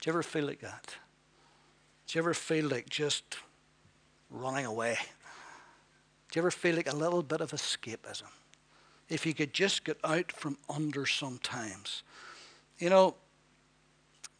Do 0.00 0.08
you 0.08 0.12
ever 0.12 0.22
feel 0.22 0.44
like 0.44 0.60
that? 0.60 0.96
Do 2.06 2.18
you 2.18 2.22
ever 2.22 2.34
feel 2.34 2.66
like 2.68 2.88
just 2.88 3.24
running 4.30 4.66
away? 4.66 4.98
Do 6.30 6.38
you 6.38 6.42
ever 6.42 6.50
feel 6.50 6.76
like 6.76 6.90
a 6.90 6.96
little 6.96 7.22
bit 7.22 7.40
of 7.40 7.50
escapism? 7.50 8.28
If 9.12 9.26
you 9.26 9.34
could 9.34 9.52
just 9.52 9.84
get 9.84 9.98
out 10.02 10.32
from 10.32 10.56
under 10.74 11.04
sometimes. 11.04 12.02
You 12.78 12.88
know, 12.88 13.14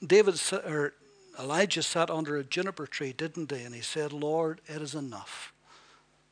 David 0.05 0.41
or 0.65 0.95
Elijah 1.39 1.83
sat 1.83 2.11
under 2.11 2.39
a 2.39 2.45
juniper 2.45 2.87
tree, 2.87 3.13
didn't 3.13 3.53
he? 3.53 3.63
And 3.65 3.75
he 3.75 3.83
said, 3.83 4.15
Lord, 4.15 4.63
it 4.67 4.81
is 4.81 4.95
enough. 4.95 5.53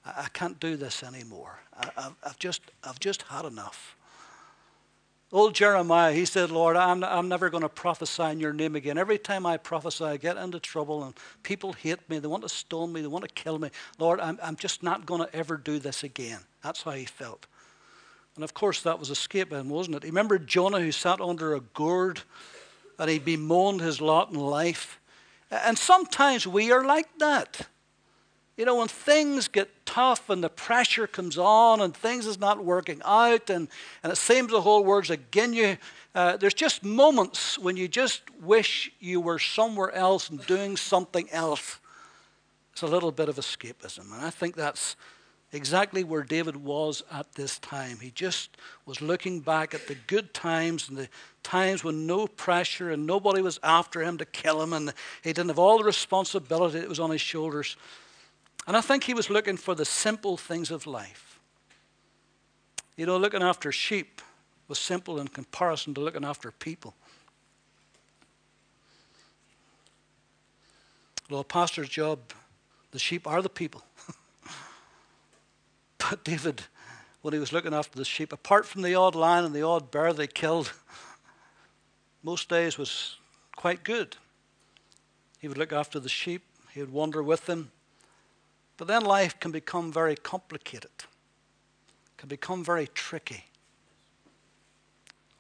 I, 0.07 0.23
I 0.25 0.29
can't 0.33 0.59
do 0.59 0.77
this 0.77 1.03
anymore. 1.03 1.61
I, 1.77 2.11
have 2.25 2.39
just, 2.39 2.63
I've 2.83 2.99
just 2.99 3.23
had 3.23 3.45
enough. 3.45 3.95
Old 5.33 5.55
Jeremiah, 5.55 6.13
he 6.13 6.25
said, 6.25 6.51
Lord, 6.51 6.77
I'm, 6.77 7.05
I'm 7.05 7.29
never 7.29 7.51
going 7.51 7.63
to 7.63 7.69
prophesy 7.69 8.25
in 8.25 8.41
your 8.41 8.53
name 8.53 8.75
again. 8.75 8.97
Every 8.97 9.19
time 9.19 9.47
I 9.47 9.59
prophesy, 9.59 10.05
I 10.05 10.17
get 10.17 10.37
into 10.39 10.59
trouble 10.59 11.05
and 11.05 11.15
people 11.43 11.75
hate 11.75 12.09
me. 12.09 12.19
They 12.19 12.27
want 12.27 12.43
to 12.43 12.49
stone 12.49 12.93
me. 12.93 13.03
They 13.03 13.07
want 13.07 13.29
to 13.29 13.35
kill 13.35 13.59
me. 13.59 13.71
Lord, 13.99 14.19
I'm, 14.19 14.39
I'm 14.43 14.57
just 14.57 14.83
not 14.83 15.07
going 15.07 15.21
to 15.21 15.37
ever 15.37 15.57
do 15.57 15.79
this 15.79 16.03
again. 16.03 16.41
That's 16.65 16.83
how 16.83 16.93
he 16.93 17.05
felt. 17.05 17.47
And 18.41 18.45
of 18.47 18.55
course, 18.55 18.81
that 18.81 18.99
was 18.99 19.11
escaping, 19.11 19.69
wasn't 19.69 19.97
it? 19.97 20.05
Remember 20.05 20.39
Jonah 20.39 20.81
who 20.81 20.93
sat 20.93 21.21
under 21.21 21.55
a 21.55 21.61
gourd 21.61 22.23
and 22.99 23.11
he 23.11 23.19
bemoaned 23.19 23.83
his 23.83 24.01
lot 24.01 24.31
in 24.31 24.37
life? 24.39 24.99
And 25.51 25.77
sometimes 25.77 26.47
we 26.47 26.73
are 26.73 26.83
like 26.83 27.19
that. 27.19 27.69
You 28.57 28.65
know, 28.65 28.77
when 28.77 28.89
things 28.89 29.47
get 29.47 29.85
tough 29.85 30.31
and 30.31 30.43
the 30.43 30.49
pressure 30.49 31.07
comes 31.07 31.37
on 31.37 31.83
and 31.83 31.95
things 31.95 32.27
is 32.27 32.41
not 32.41 32.65
working 32.65 33.03
out 33.05 33.51
and, 33.51 33.69
and 34.03 34.11
it 34.11 34.17
seems 34.17 34.53
the 34.53 34.63
whole 34.63 34.85
world's 34.85 35.11
against 35.11 35.59
you, 35.59 35.77
uh, 36.15 36.39
there's 36.39 36.55
just 36.55 36.83
moments 36.83 37.59
when 37.59 37.77
you 37.77 37.89
just 37.89 38.23
wish 38.41 38.91
you 39.01 39.21
were 39.21 39.39
somewhere 39.39 39.93
else 39.93 40.31
and 40.31 40.47
doing 40.47 40.79
something 40.79 41.29
else. 41.31 41.79
It's 42.73 42.81
a 42.81 42.87
little 42.87 43.13
bit 43.13 43.29
of 43.29 43.37
escapism. 43.37 44.11
And 44.15 44.25
I 44.25 44.31
think 44.31 44.57
that's 44.57 44.97
exactly 45.53 46.05
where 46.05 46.23
David 46.23 46.57
was 46.57 47.03
at 47.11 47.33
this 47.35 47.59
time. 47.59 47.99
He 48.01 48.11
just 48.11 48.57
was 48.87 49.01
looking 49.01 49.41
back 49.41 49.75
at 49.75 49.87
the 49.87 49.97
good 50.07 50.33
times 50.33 50.89
and 50.89 50.97
the 50.97 51.09
times 51.43 51.83
when 51.83 52.07
no 52.07 52.27
pressure 52.27 52.91
and 52.91 53.07
nobody 53.07 53.43
was 53.43 53.59
after 53.63 54.03
him 54.03 54.19
to 54.19 54.25
kill 54.25 54.63
him 54.63 54.73
and 54.73 54.93
he 55.23 55.33
didn't 55.33 55.49
have 55.49 55.59
all 55.59 55.79
the 55.79 55.85
responsibility 55.85 56.81
that 56.81 56.89
was 56.89 57.01
on 57.01 57.11
his 57.11 57.21
shoulders. 57.21 57.77
And 58.67 58.77
I 58.77 58.81
think 58.81 59.05
he 59.05 59.15
was 59.15 59.31
looking 59.31 59.57
for 59.57 59.75
the 59.75 59.85
simple 59.85 60.37
things 60.37 60.71
of 60.71 60.87
life. 60.87 61.41
You 62.97 63.07
know, 63.07 63.17
looking 63.17 63.43
after 63.43 63.73
sheep 63.73 64.21
was 64.69 64.79
simple 64.79 65.19
in 65.19 65.27
comparison 65.27 65.95
to 65.95 66.01
looking 66.01 66.25
after 66.25 66.53
people. 66.53 66.95
Well, 71.29 71.41
a 71.41 71.45
pastor's 71.45 71.89
job, 71.89 72.19
the 72.91 72.99
sheep 72.99 73.27
are 73.27 73.41
the 73.41 73.49
people. 73.49 73.83
But 76.01 76.25
David, 76.25 76.63
when 77.23 77.35
he 77.35 77.41
was 77.41 77.53
looking 77.53 77.75
after 77.75 77.99
the 77.99 78.05
sheep, 78.05 78.33
apart 78.33 78.67
from 78.67 78.83
the 78.83 78.95
odd 78.95 79.15
lion 79.15 79.45
and 79.45 79.55
the 79.55 79.63
odd 79.63 79.91
bear 79.91 80.13
they 80.13 80.27
killed, 80.27 80.73
most 82.23 82.49
days 82.49 82.79
was 82.79 83.17
quite 83.57 83.85
good. 83.85 84.17
He 85.39 85.49
would 85.49 85.59
look 85.59 85.73
after 85.73 86.01
the 86.01 86.09
sheep, 86.09 86.43
he 86.73 86.81
would 86.81 86.93
wander 86.93 87.23
with 87.23 87.47
them, 87.47 87.71
but 88.77 88.89
then 88.89 89.05
life 89.05 89.39
can 89.41 89.51
become 89.51 89.93
very 89.93 90.17
complicated, 90.17 90.91
can 92.17 92.29
become 92.29 92.65
very 92.65 92.87
tricky. 92.87 93.45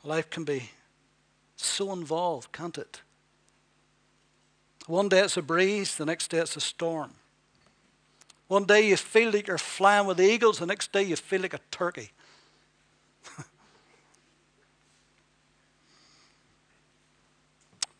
Life 0.03 0.31
can 0.31 0.45
be 0.45 0.71
so 1.57 1.93
involved, 1.93 2.53
can't 2.53 2.79
it? 2.79 3.03
One 4.87 5.09
day 5.09 5.21
it's 5.21 5.37
a 5.37 5.43
breeze, 5.43 5.95
the 5.97 6.07
next 6.07 6.29
day 6.29 6.39
it's 6.39 6.57
a 6.57 6.61
storm. 6.61 7.13
One 8.51 8.65
day 8.65 8.89
you 8.89 8.97
feel 8.97 9.31
like 9.31 9.47
you're 9.47 9.59
flying 9.59 10.09
with 10.09 10.21
eagles, 10.21 10.59
the 10.59 10.67
next 10.67 10.91
day 10.91 11.05
you 11.05 11.15
feel 11.15 11.41
like 11.43 11.55
a 11.55 11.61
turkey. 11.71 12.11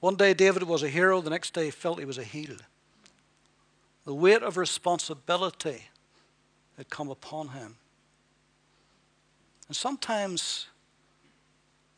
One 0.01 0.17
day 0.17 0.35
David 0.35 0.65
was 0.65 0.83
a 0.83 0.89
hero, 0.89 1.21
the 1.21 1.31
next 1.31 1.55
day 1.55 1.67
he 1.67 1.71
felt 1.71 2.01
he 2.01 2.05
was 2.05 2.19
a 2.19 2.25
heel 2.25 2.57
the 4.05 4.15
weight 4.15 4.43
of 4.43 4.57
responsibility 4.57 5.85
had 6.77 6.91
come 6.91 7.11
upon 7.11 7.51
him. 7.51 7.77
And 9.69 9.77
sometimes 9.77 10.67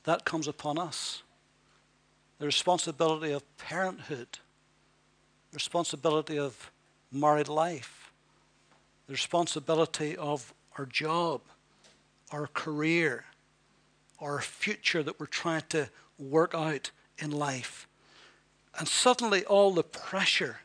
that 0.04 0.26
comes 0.26 0.46
upon 0.46 0.78
us 0.78 1.22
the 2.38 2.44
responsibility 2.44 3.32
of 3.32 3.42
parenthood, 3.56 4.40
responsibility 5.54 6.38
of 6.38 6.70
married 7.10 7.48
life, 7.48 8.01
the 9.12 9.16
responsibility 9.16 10.16
of 10.16 10.54
our 10.78 10.86
job, 10.86 11.42
our 12.30 12.46
career, 12.46 13.26
our 14.18 14.40
future 14.40 15.02
that 15.02 15.20
we're 15.20 15.26
trying 15.26 15.62
to 15.68 15.86
work 16.18 16.54
out 16.54 16.90
in 17.18 17.30
life. 17.30 17.86
And 18.78 18.88
suddenly 18.88 19.44
all 19.44 19.72
the 19.72 19.82
pressure 19.82 20.60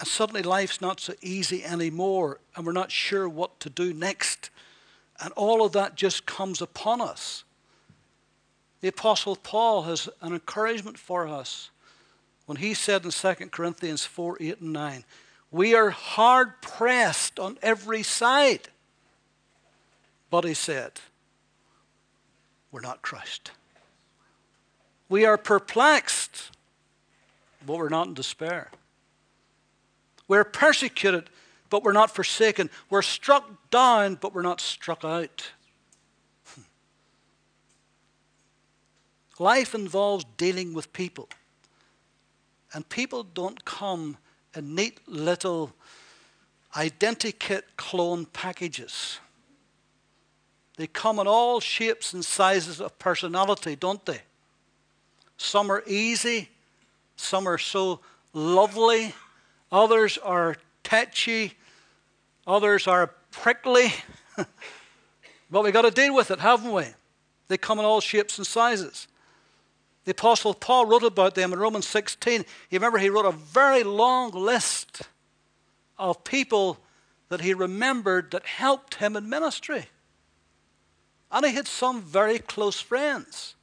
and 0.00 0.08
suddenly 0.08 0.42
life's 0.42 0.80
not 0.80 0.98
so 0.98 1.14
easy 1.22 1.64
anymore, 1.64 2.40
and 2.56 2.66
we're 2.66 2.72
not 2.72 2.90
sure 2.90 3.28
what 3.28 3.60
to 3.60 3.70
do 3.70 3.94
next. 3.94 4.50
And 5.22 5.32
all 5.34 5.64
of 5.64 5.70
that 5.74 5.94
just 5.94 6.26
comes 6.26 6.60
upon 6.60 7.00
us. 7.00 7.44
The 8.80 8.88
Apostle 8.88 9.36
Paul 9.36 9.82
has 9.82 10.08
an 10.22 10.32
encouragement 10.32 10.98
for 10.98 11.28
us 11.28 11.70
when 12.46 12.56
he 12.56 12.74
said 12.74 13.04
in 13.04 13.12
2 13.12 13.34
Corinthians 13.52 14.04
4 14.04 14.38
8 14.40 14.60
and 14.60 14.72
9, 14.72 15.04
We 15.52 15.74
are 15.74 15.90
hard 15.90 16.62
pressed 16.62 17.38
on 17.38 17.58
every 17.62 18.02
side. 18.02 18.68
But 20.30 20.44
he 20.44 20.54
said, 20.54 20.92
We're 22.72 22.80
not 22.80 23.02
crushed. 23.02 23.52
We 25.10 25.26
are 25.26 25.36
perplexed, 25.36 26.50
but 27.66 27.76
we're 27.76 27.90
not 27.90 28.06
in 28.06 28.14
despair. 28.14 28.70
We're 30.26 30.44
persecuted, 30.44 31.28
but 31.68 31.84
we're 31.84 31.92
not 31.92 32.14
forsaken. 32.14 32.70
We're 32.88 33.02
struck 33.02 33.70
down, 33.70 34.14
but 34.14 34.34
we're 34.34 34.40
not 34.40 34.58
struck 34.58 35.04
out. 35.04 35.50
Hmm. 36.46 36.62
Life 39.38 39.74
involves 39.74 40.24
dealing 40.38 40.72
with 40.72 40.94
people. 40.94 41.28
And 42.72 42.88
people 42.88 43.22
don't 43.22 43.66
come 43.66 44.16
in 44.54 44.74
neat 44.74 45.00
little 45.06 45.72
identikit 46.74 47.62
clone 47.76 48.26
packages. 48.26 49.18
They 50.76 50.86
come 50.86 51.18
in 51.18 51.26
all 51.26 51.60
shapes 51.60 52.12
and 52.14 52.24
sizes 52.24 52.80
of 52.80 52.98
personality, 52.98 53.76
don't 53.76 54.04
they? 54.06 54.22
Some 55.36 55.70
are 55.70 55.82
easy, 55.86 56.48
some 57.16 57.46
are 57.46 57.58
so 57.58 58.00
lovely, 58.32 59.12
Others 59.72 60.18
are 60.18 60.56
tetchy. 60.84 61.54
Others 62.46 62.86
are 62.86 63.10
prickly. 63.30 63.92
but 65.50 65.64
we've 65.64 65.72
got 65.72 65.82
to 65.82 65.90
deal 65.90 66.14
with 66.14 66.30
it, 66.30 66.38
haven't 66.38 66.72
we? 66.72 66.84
They 67.48 67.56
come 67.56 67.78
in 67.78 67.86
all 67.86 68.00
shapes 68.00 68.36
and 68.36 68.46
sizes. 68.46 69.08
The 70.04 70.10
Apostle 70.10 70.54
Paul 70.54 70.86
wrote 70.86 71.04
about 71.04 71.34
them 71.34 71.52
in 71.52 71.58
Romans 71.58 71.86
16. 71.86 72.40
You 72.70 72.78
remember 72.78 72.98
he 72.98 73.10
wrote 73.10 73.26
a 73.26 73.32
very 73.32 73.84
long 73.84 74.32
list 74.32 75.02
of 75.98 76.24
people 76.24 76.78
that 77.28 77.40
he 77.40 77.54
remembered 77.54 78.32
that 78.32 78.44
helped 78.44 78.96
him 78.96 79.16
in 79.16 79.28
ministry. 79.28 79.86
And 81.30 81.46
he 81.46 81.54
had 81.54 81.68
some 81.68 82.02
very 82.02 82.38
close 82.38 82.80
friends. 82.80 83.54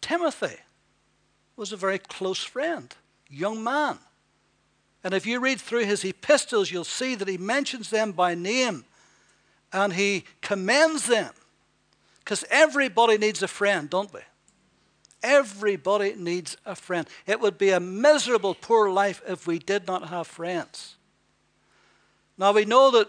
Timothy 0.00 0.56
was 1.56 1.72
a 1.72 1.76
very 1.76 1.98
close 1.98 2.42
friend, 2.42 2.94
young 3.30 3.62
man. 3.62 3.98
And 5.04 5.14
if 5.14 5.24
you 5.24 5.38
read 5.38 5.60
through 5.60 5.84
his 5.84 6.04
epistles, 6.04 6.70
you'll 6.70 6.84
see 6.84 7.14
that 7.14 7.28
he 7.28 7.38
mentions 7.38 7.90
them 7.90 8.12
by 8.12 8.34
name 8.34 8.84
and 9.72 9.92
he 9.92 10.24
commends 10.40 11.06
them. 11.06 11.32
Because 12.18 12.44
everybody 12.50 13.18
needs 13.18 13.42
a 13.42 13.48
friend, 13.48 13.88
don't 13.88 14.12
we? 14.12 14.20
Everybody 15.24 16.14
needs 16.16 16.58
a 16.66 16.76
friend. 16.76 17.08
It 17.26 17.40
would 17.40 17.56
be 17.56 17.70
a 17.70 17.80
miserable, 17.80 18.54
poor 18.54 18.90
life 18.90 19.22
if 19.26 19.46
we 19.46 19.58
did 19.58 19.86
not 19.86 20.10
have 20.10 20.26
friends. 20.26 20.96
Now, 22.36 22.52
we 22.52 22.66
know 22.66 22.90
that 22.90 23.08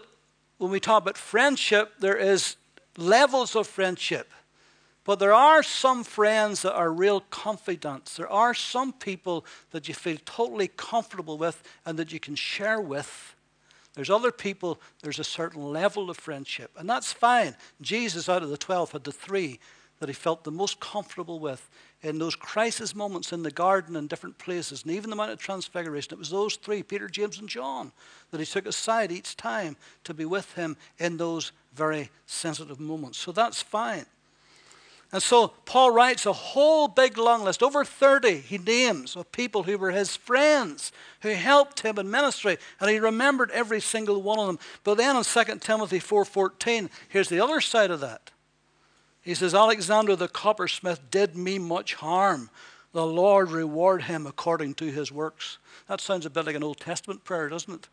when 0.56 0.70
we 0.70 0.80
talk 0.80 1.02
about 1.02 1.18
friendship, 1.18 1.92
there 2.00 2.16
is 2.16 2.56
levels 2.96 3.54
of 3.54 3.66
friendship. 3.66 4.32
But 5.04 5.18
there 5.18 5.34
are 5.34 5.62
some 5.62 6.04
friends 6.04 6.62
that 6.62 6.74
are 6.74 6.90
real 6.90 7.20
confidants. 7.20 8.16
There 8.16 8.30
are 8.30 8.54
some 8.54 8.94
people 8.94 9.44
that 9.72 9.86
you 9.86 9.92
feel 9.92 10.16
totally 10.24 10.68
comfortable 10.68 11.36
with 11.36 11.62
and 11.84 11.98
that 11.98 12.12
you 12.12 12.18
can 12.18 12.34
share 12.34 12.80
with. 12.80 13.34
There's 13.94 14.10
other 14.10 14.32
people, 14.32 14.80
there's 15.02 15.18
a 15.18 15.24
certain 15.24 15.62
level 15.62 16.08
of 16.08 16.16
friendship, 16.16 16.70
and 16.76 16.88
that's 16.88 17.12
fine. 17.12 17.56
Jesus, 17.80 18.28
out 18.28 18.42
of 18.42 18.48
the 18.48 18.56
12, 18.56 18.92
had 18.92 19.04
the 19.04 19.12
three 19.12 19.60
that 20.00 20.08
he 20.08 20.12
felt 20.12 20.44
the 20.44 20.50
most 20.50 20.80
comfortable 20.80 21.38
with 21.38 21.68
in 22.06 22.18
those 22.18 22.36
crisis 22.36 22.94
moments 22.94 23.32
in 23.32 23.42
the 23.42 23.50
garden 23.50 23.96
and 23.96 24.08
different 24.08 24.38
places, 24.38 24.84
and 24.84 24.92
even 24.92 25.10
the 25.10 25.16
Mount 25.16 25.32
of 25.32 25.38
Transfiguration. 25.38 26.12
It 26.12 26.18
was 26.18 26.30
those 26.30 26.54
three, 26.54 26.82
Peter, 26.82 27.08
James, 27.08 27.40
and 27.40 27.48
John, 27.48 27.90
that 28.30 28.38
he 28.38 28.46
took 28.46 28.66
aside 28.66 29.10
each 29.10 29.36
time 29.36 29.76
to 30.04 30.14
be 30.14 30.24
with 30.24 30.54
him 30.54 30.76
in 30.98 31.16
those 31.16 31.50
very 31.74 32.10
sensitive 32.26 32.78
moments. 32.78 33.18
So 33.18 33.32
that's 33.32 33.60
fine. 33.60 34.06
And 35.12 35.22
so 35.22 35.48
Paul 35.64 35.90
writes 35.90 36.26
a 36.26 36.32
whole 36.32 36.88
big 36.88 37.18
long 37.18 37.42
list, 37.42 37.62
over 37.62 37.84
30 37.84 38.38
he 38.38 38.58
names 38.58 39.16
of 39.16 39.30
people 39.32 39.64
who 39.64 39.76
were 39.76 39.90
his 39.90 40.16
friends, 40.16 40.92
who 41.22 41.30
helped 41.30 41.80
him 41.80 41.98
in 41.98 42.10
ministry, 42.10 42.58
and 42.80 42.90
he 42.90 42.98
remembered 42.98 43.50
every 43.50 43.80
single 43.80 44.22
one 44.22 44.38
of 44.38 44.46
them. 44.46 44.58
But 44.84 44.98
then 44.98 45.16
in 45.16 45.24
2 45.24 45.60
Timothy 45.60 46.00
4:14, 46.00 46.88
here's 47.08 47.28
the 47.28 47.40
other 47.40 47.60
side 47.60 47.90
of 47.90 48.00
that. 48.00 48.30
He 49.26 49.34
says, 49.34 49.56
Alexander 49.56 50.14
the 50.14 50.28
coppersmith 50.28 51.10
did 51.10 51.36
me 51.36 51.58
much 51.58 51.94
harm. 51.94 52.48
The 52.92 53.04
Lord 53.04 53.50
reward 53.50 54.02
him 54.02 54.24
according 54.24 54.74
to 54.74 54.92
his 54.92 55.10
works. 55.10 55.58
That 55.88 56.00
sounds 56.00 56.26
a 56.26 56.30
bit 56.30 56.46
like 56.46 56.54
an 56.54 56.62
Old 56.62 56.78
Testament 56.78 57.24
prayer, 57.24 57.48
doesn't 57.48 57.74
it? 57.74 57.88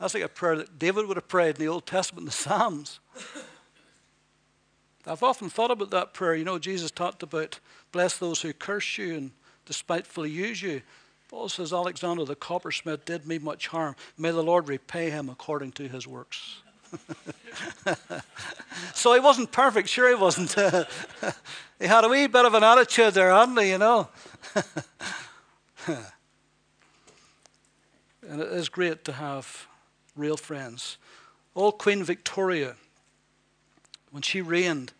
That's 0.00 0.14
like 0.14 0.24
a 0.24 0.28
prayer 0.28 0.56
that 0.56 0.76
David 0.76 1.06
would 1.06 1.16
have 1.16 1.28
prayed 1.28 1.54
in 1.54 1.60
the 1.60 1.68
Old 1.68 1.86
Testament, 1.86 2.26
the 2.26 2.32
Psalms. 2.32 2.98
I've 5.06 5.22
often 5.22 5.48
thought 5.48 5.70
about 5.70 5.92
that 5.92 6.12
prayer. 6.12 6.34
You 6.34 6.44
know, 6.44 6.58
Jesus 6.58 6.90
talked 6.90 7.22
about 7.22 7.60
bless 7.92 8.18
those 8.18 8.42
who 8.42 8.52
curse 8.52 8.98
you 8.98 9.14
and 9.14 9.30
despitefully 9.64 10.30
use 10.30 10.60
you. 10.60 10.82
Paul 11.28 11.48
says, 11.48 11.72
Alexander 11.72 12.24
the 12.24 12.34
coppersmith 12.34 13.04
did 13.04 13.28
me 13.28 13.38
much 13.38 13.68
harm. 13.68 13.94
May 14.16 14.32
the 14.32 14.42
Lord 14.42 14.66
repay 14.66 15.10
him 15.10 15.28
according 15.28 15.70
to 15.72 15.86
his 15.86 16.04
works. 16.08 16.62
so 18.94 19.14
he 19.14 19.20
wasn't 19.20 19.52
perfect, 19.52 19.88
sure 19.88 20.08
he 20.08 20.14
wasn't. 20.14 20.54
he 21.78 21.86
had 21.86 22.04
a 22.04 22.08
wee 22.08 22.26
bit 22.26 22.44
of 22.44 22.54
an 22.54 22.64
attitude 22.64 23.14
there, 23.14 23.30
hadn't 23.30 23.58
he, 23.58 23.70
you 23.70 23.78
know? 23.78 24.08
and 28.28 28.40
it 28.40 28.52
is 28.52 28.68
great 28.68 29.04
to 29.04 29.12
have 29.12 29.66
real 30.16 30.36
friends. 30.36 30.98
Old 31.54 31.78
Queen 31.78 32.04
Victoria, 32.04 32.76
when 34.10 34.22
she 34.22 34.40
reigned, 34.40 34.92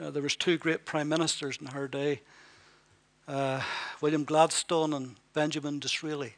uh, 0.00 0.10
there 0.10 0.22
was 0.22 0.36
two 0.36 0.56
great 0.56 0.84
prime 0.86 1.08
ministers 1.08 1.58
in 1.60 1.68
her 1.68 1.86
day, 1.86 2.22
uh, 3.28 3.60
William 4.00 4.24
Gladstone 4.24 4.92
and 4.92 5.16
Benjamin 5.34 5.78
Disraeli. 5.78 6.34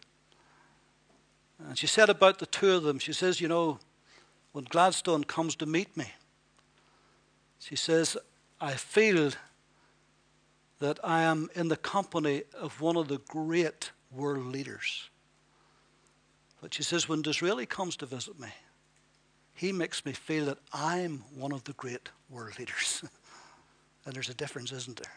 And 1.58 1.78
she 1.78 1.86
said 1.86 2.10
about 2.10 2.38
the 2.38 2.46
two 2.46 2.72
of 2.72 2.82
them, 2.82 2.98
she 2.98 3.12
says, 3.12 3.40
you 3.40 3.48
know, 3.48 3.78
when 4.52 4.64
Gladstone 4.64 5.24
comes 5.24 5.56
to 5.56 5.66
meet 5.66 5.96
me, 5.96 6.06
she 7.58 7.76
says, 7.76 8.16
I 8.60 8.74
feel 8.74 9.32
that 10.78 10.98
I 11.04 11.22
am 11.22 11.48
in 11.54 11.68
the 11.68 11.76
company 11.76 12.42
of 12.58 12.80
one 12.80 12.96
of 12.96 13.08
the 13.08 13.20
great 13.28 13.92
world 14.10 14.46
leaders. 14.46 15.08
But 16.60 16.74
she 16.74 16.82
says, 16.82 17.08
when 17.08 17.22
Disraeli 17.22 17.66
comes 17.66 17.96
to 17.96 18.06
visit 18.06 18.38
me, 18.38 18.48
he 19.54 19.72
makes 19.72 20.04
me 20.04 20.12
feel 20.12 20.46
that 20.46 20.58
I'm 20.72 21.24
one 21.34 21.52
of 21.52 21.64
the 21.64 21.72
great 21.74 22.10
world 22.28 22.58
leaders. 22.58 23.04
And 24.04 24.16
there's 24.16 24.28
a 24.28 24.34
difference, 24.34 24.72
isn't 24.72 24.96
there? 24.96 25.12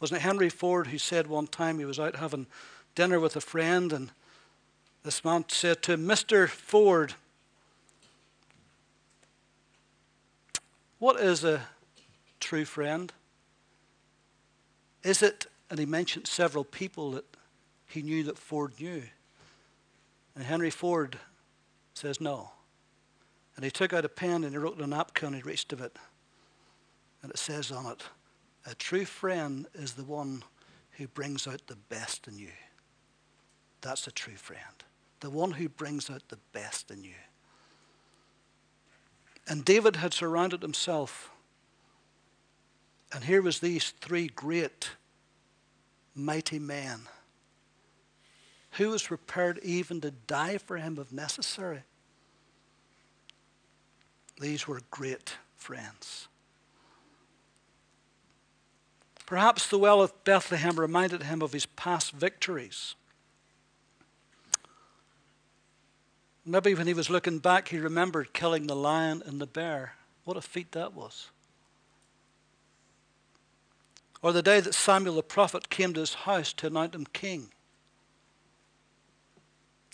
Wasn't 0.00 0.18
it 0.18 0.22
Henry 0.22 0.48
Ford 0.48 0.88
who 0.88 0.98
said 0.98 1.28
one 1.28 1.46
time 1.46 1.78
he 1.78 1.84
was 1.84 2.00
out 2.00 2.16
having 2.16 2.46
dinner 2.94 3.20
with 3.20 3.36
a 3.36 3.40
friend, 3.40 3.92
and 3.92 4.10
this 5.04 5.24
man 5.24 5.44
said 5.48 5.80
to 5.82 5.92
him, 5.92 6.06
Mr. 6.06 6.48
Ford, 6.48 7.14
what 11.04 11.20
is 11.20 11.44
a 11.44 11.60
true 12.40 12.64
friend? 12.64 13.12
Is 15.02 15.22
it, 15.22 15.44
and 15.68 15.78
he 15.78 15.84
mentioned 15.84 16.26
several 16.26 16.64
people 16.64 17.10
that 17.10 17.26
he 17.86 18.00
knew 18.00 18.22
that 18.22 18.38
Ford 18.38 18.72
knew. 18.80 19.02
And 20.34 20.44
Henry 20.44 20.70
Ford 20.70 21.18
says 21.92 22.22
no. 22.22 22.52
And 23.54 23.66
he 23.66 23.70
took 23.70 23.92
out 23.92 24.06
a 24.06 24.08
pen 24.08 24.44
and 24.44 24.52
he 24.54 24.56
wrote 24.56 24.78
on 24.78 24.84
a 24.84 24.86
napkin 24.86 25.26
and 25.26 25.36
he 25.36 25.42
reached 25.42 25.74
of 25.74 25.82
it. 25.82 25.94
And 27.20 27.30
it 27.30 27.36
says 27.36 27.70
on 27.70 27.84
it, 27.84 28.02
a 28.64 28.74
true 28.74 29.04
friend 29.04 29.66
is 29.74 29.92
the 29.92 30.04
one 30.04 30.42
who 30.92 31.06
brings 31.06 31.46
out 31.46 31.66
the 31.66 31.76
best 31.90 32.26
in 32.28 32.38
you. 32.38 32.52
That's 33.82 34.06
a 34.06 34.10
true 34.10 34.36
friend. 34.36 34.62
The 35.20 35.28
one 35.28 35.50
who 35.50 35.68
brings 35.68 36.08
out 36.08 36.22
the 36.30 36.38
best 36.54 36.90
in 36.90 37.04
you. 37.04 37.12
And 39.46 39.64
David 39.64 39.96
had 39.96 40.14
surrounded 40.14 40.62
himself. 40.62 41.30
And 43.12 43.24
here 43.24 43.42
was 43.42 43.60
these 43.60 43.90
three 44.00 44.28
great, 44.28 44.90
mighty 46.14 46.58
men 46.58 47.02
who 48.72 48.90
was 48.90 49.04
prepared 49.04 49.60
even 49.62 50.00
to 50.00 50.10
die 50.10 50.58
for 50.58 50.78
him 50.78 50.98
if 51.00 51.12
necessary. 51.12 51.84
These 54.40 54.66
were 54.66 54.80
great 54.90 55.36
friends. 55.56 56.26
Perhaps 59.26 59.68
the 59.68 59.78
well 59.78 60.02
of 60.02 60.24
Bethlehem 60.24 60.78
reminded 60.78 61.22
him 61.22 61.40
of 61.40 61.52
his 61.52 61.66
past 61.66 62.12
victories. 62.12 62.94
Maybe 66.46 66.74
when 66.74 66.86
he 66.86 66.94
was 66.94 67.08
looking 67.08 67.38
back, 67.38 67.68
he 67.68 67.78
remembered 67.78 68.34
killing 68.34 68.66
the 68.66 68.76
lion 68.76 69.22
and 69.24 69.40
the 69.40 69.46
bear. 69.46 69.94
What 70.24 70.36
a 70.36 70.42
feat 70.42 70.72
that 70.72 70.92
was. 70.92 71.30
Or 74.20 74.32
the 74.32 74.42
day 74.42 74.60
that 74.60 74.74
Samuel 74.74 75.16
the 75.16 75.22
prophet 75.22 75.70
came 75.70 75.92
to 75.94 76.00
his 76.00 76.14
house 76.14 76.52
to 76.54 76.66
anoint 76.66 76.94
him 76.94 77.06
king. 77.12 77.50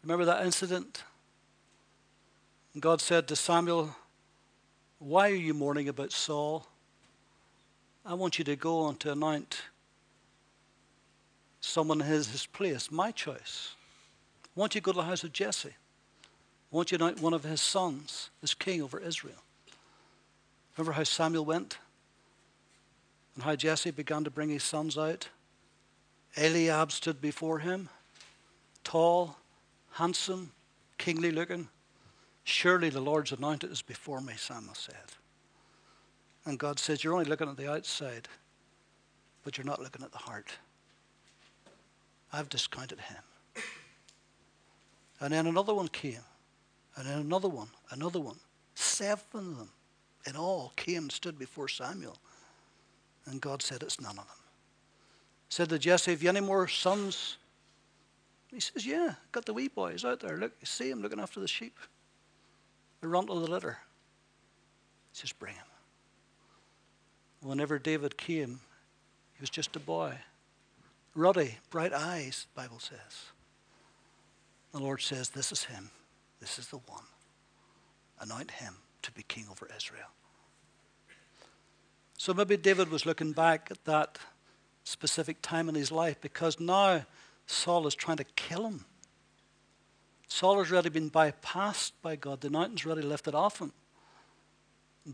Remember 0.02 0.24
that 0.24 0.44
incident? 0.44 1.04
And 2.72 2.82
God 2.82 3.00
said 3.00 3.28
to 3.28 3.36
Samuel, 3.36 3.94
Why 4.98 5.30
are 5.30 5.34
you 5.34 5.54
mourning 5.54 5.88
about 5.88 6.12
Saul? 6.12 6.66
I 8.04 8.14
want 8.14 8.38
you 8.38 8.44
to 8.44 8.56
go 8.56 8.80
on 8.80 8.96
to 8.96 9.12
anoint 9.12 9.62
someone 11.60 12.00
in 12.00 12.06
his, 12.06 12.46
place, 12.46 12.90
my 12.90 13.10
choice. 13.10 13.74
I 14.44 14.60
want 14.60 14.74
you 14.74 14.80
go 14.80 14.92
to 14.92 14.96
the 14.96 15.04
house 15.04 15.22
of 15.22 15.32
Jesse. 15.32 15.74
I 16.72 16.76
want 16.76 16.92
you 16.92 16.96
anoint 16.96 17.20
one 17.20 17.34
of 17.34 17.44
his 17.44 17.60
sons 17.60 18.30
as 18.42 18.54
king 18.54 18.80
over 18.80 19.00
Israel. 19.00 19.42
Remember 20.76 20.92
how 20.92 21.04
Samuel 21.04 21.44
went? 21.44 21.78
And 23.34 23.44
how 23.44 23.56
Jesse 23.56 23.90
began 23.90 24.24
to 24.24 24.30
bring 24.30 24.50
his 24.50 24.62
sons 24.62 24.96
out? 24.96 25.28
Eliab 26.36 26.92
stood 26.92 27.20
before 27.20 27.58
him, 27.58 27.88
tall, 28.84 29.36
handsome, 29.92 30.52
kingly 30.96 31.32
looking. 31.32 31.68
Surely 32.44 32.88
the 32.88 33.00
Lord's 33.00 33.32
anointed 33.32 33.70
is 33.70 33.82
before 33.82 34.20
me, 34.20 34.34
Samuel 34.36 34.74
said. 34.74 34.94
And 36.44 36.58
God 36.58 36.78
says, 36.78 37.02
You're 37.02 37.12
only 37.14 37.26
looking 37.26 37.48
at 37.48 37.56
the 37.56 37.70
outside, 37.70 38.28
but 39.44 39.58
you're 39.58 39.66
not 39.66 39.82
looking 39.82 40.04
at 40.04 40.12
the 40.12 40.18
heart. 40.18 40.50
I've 42.32 42.48
discounted 42.48 43.00
him. 43.00 43.64
And 45.20 45.32
then 45.32 45.46
another 45.46 45.74
one 45.74 45.88
came, 45.88 46.20
and 47.00 47.08
then 47.08 47.18
another 47.20 47.48
one, 47.48 47.68
another 47.92 48.20
one. 48.20 48.36
Seven 48.74 49.24
of 49.34 49.56
them 49.56 49.70
in 50.26 50.36
all 50.36 50.74
came 50.76 51.04
and 51.04 51.12
stood 51.12 51.38
before 51.38 51.66
Samuel. 51.66 52.18
And 53.24 53.40
God 53.40 53.62
said, 53.62 53.82
It's 53.82 53.98
none 53.98 54.10
of 54.10 54.16
them. 54.16 54.36
He 55.48 55.54
said 55.54 55.70
to 55.70 55.78
Jesse, 55.78 56.10
Have 56.10 56.22
you 56.22 56.28
any 56.28 56.40
more 56.40 56.68
sons? 56.68 57.38
He 58.48 58.60
says, 58.60 58.84
Yeah, 58.84 59.14
got 59.32 59.46
the 59.46 59.54
wee 59.54 59.68
boys 59.68 60.04
out 60.04 60.20
there. 60.20 60.36
Look, 60.36 60.52
you 60.60 60.66
see 60.66 60.90
them 60.90 61.00
looking 61.00 61.20
after 61.20 61.40
the 61.40 61.48
sheep. 61.48 61.78
The 63.00 63.08
runt 63.08 63.30
of 63.30 63.40
the 63.40 63.50
litter. 63.50 63.78
He 65.12 65.20
says, 65.20 65.32
Bring 65.32 65.54
him. 65.54 65.64
Whenever 67.40 67.78
David 67.78 68.18
came, 68.18 68.60
he 69.32 69.40
was 69.40 69.48
just 69.48 69.74
a 69.74 69.80
boy. 69.80 70.12
Ruddy, 71.14 71.56
bright 71.70 71.94
eyes, 71.94 72.46
Bible 72.54 72.78
says. 72.78 73.30
The 74.72 74.80
Lord 74.80 75.00
says, 75.00 75.30
This 75.30 75.50
is 75.50 75.64
him. 75.64 75.90
This 76.40 76.58
is 76.58 76.68
the 76.68 76.78
one. 76.78 77.04
Anoint 78.20 78.50
him 78.50 78.74
to 79.02 79.12
be 79.12 79.22
king 79.22 79.46
over 79.50 79.68
Israel. 79.76 80.08
So 82.16 82.34
maybe 82.34 82.56
David 82.56 82.90
was 82.90 83.06
looking 83.06 83.32
back 83.32 83.68
at 83.70 83.84
that 83.84 84.18
specific 84.84 85.40
time 85.42 85.68
in 85.68 85.74
his 85.74 85.90
life 85.90 86.20
because 86.20 86.60
now 86.60 87.04
Saul 87.46 87.86
is 87.86 87.94
trying 87.94 88.18
to 88.18 88.24
kill 88.36 88.66
him. 88.66 88.84
Saul 90.28 90.58
has 90.58 90.70
already 90.70 90.90
been 90.90 91.10
bypassed 91.10 91.92
by 92.02 92.16
God. 92.16 92.40
The 92.40 92.48
anointing's 92.48 92.86
already 92.86 93.02
lifted 93.02 93.34
off 93.34 93.60
him. 93.60 93.72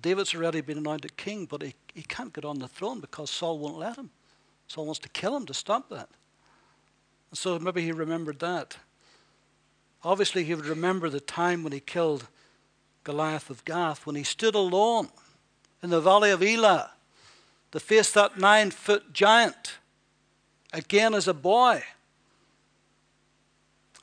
David's 0.00 0.34
already 0.34 0.60
been 0.60 0.78
anointed 0.78 1.16
king, 1.16 1.46
but 1.46 1.62
he, 1.62 1.74
he 1.94 2.02
can't 2.02 2.32
get 2.32 2.44
on 2.44 2.58
the 2.58 2.68
throne 2.68 3.00
because 3.00 3.30
Saul 3.30 3.58
won't 3.58 3.78
let 3.78 3.96
him. 3.96 4.10
Saul 4.68 4.84
wants 4.86 4.98
to 5.00 5.08
kill 5.08 5.36
him 5.36 5.46
to 5.46 5.54
stop 5.54 5.88
that. 5.90 6.08
And 7.30 7.38
so 7.38 7.58
maybe 7.58 7.82
he 7.82 7.92
remembered 7.92 8.40
that. 8.40 8.76
Obviously, 10.06 10.44
he 10.44 10.54
would 10.54 10.66
remember 10.66 11.10
the 11.10 11.18
time 11.18 11.64
when 11.64 11.72
he 11.72 11.80
killed 11.80 12.28
Goliath 13.02 13.50
of 13.50 13.64
Gath, 13.64 14.06
when 14.06 14.14
he 14.14 14.22
stood 14.22 14.54
alone 14.54 15.08
in 15.82 15.90
the 15.90 16.00
valley 16.00 16.30
of 16.30 16.44
Elah 16.44 16.92
to 17.72 17.80
face 17.80 18.12
that 18.12 18.38
nine 18.38 18.70
foot 18.70 19.12
giant 19.12 19.78
again 20.72 21.12
as 21.12 21.26
a 21.26 21.34
boy. 21.34 21.82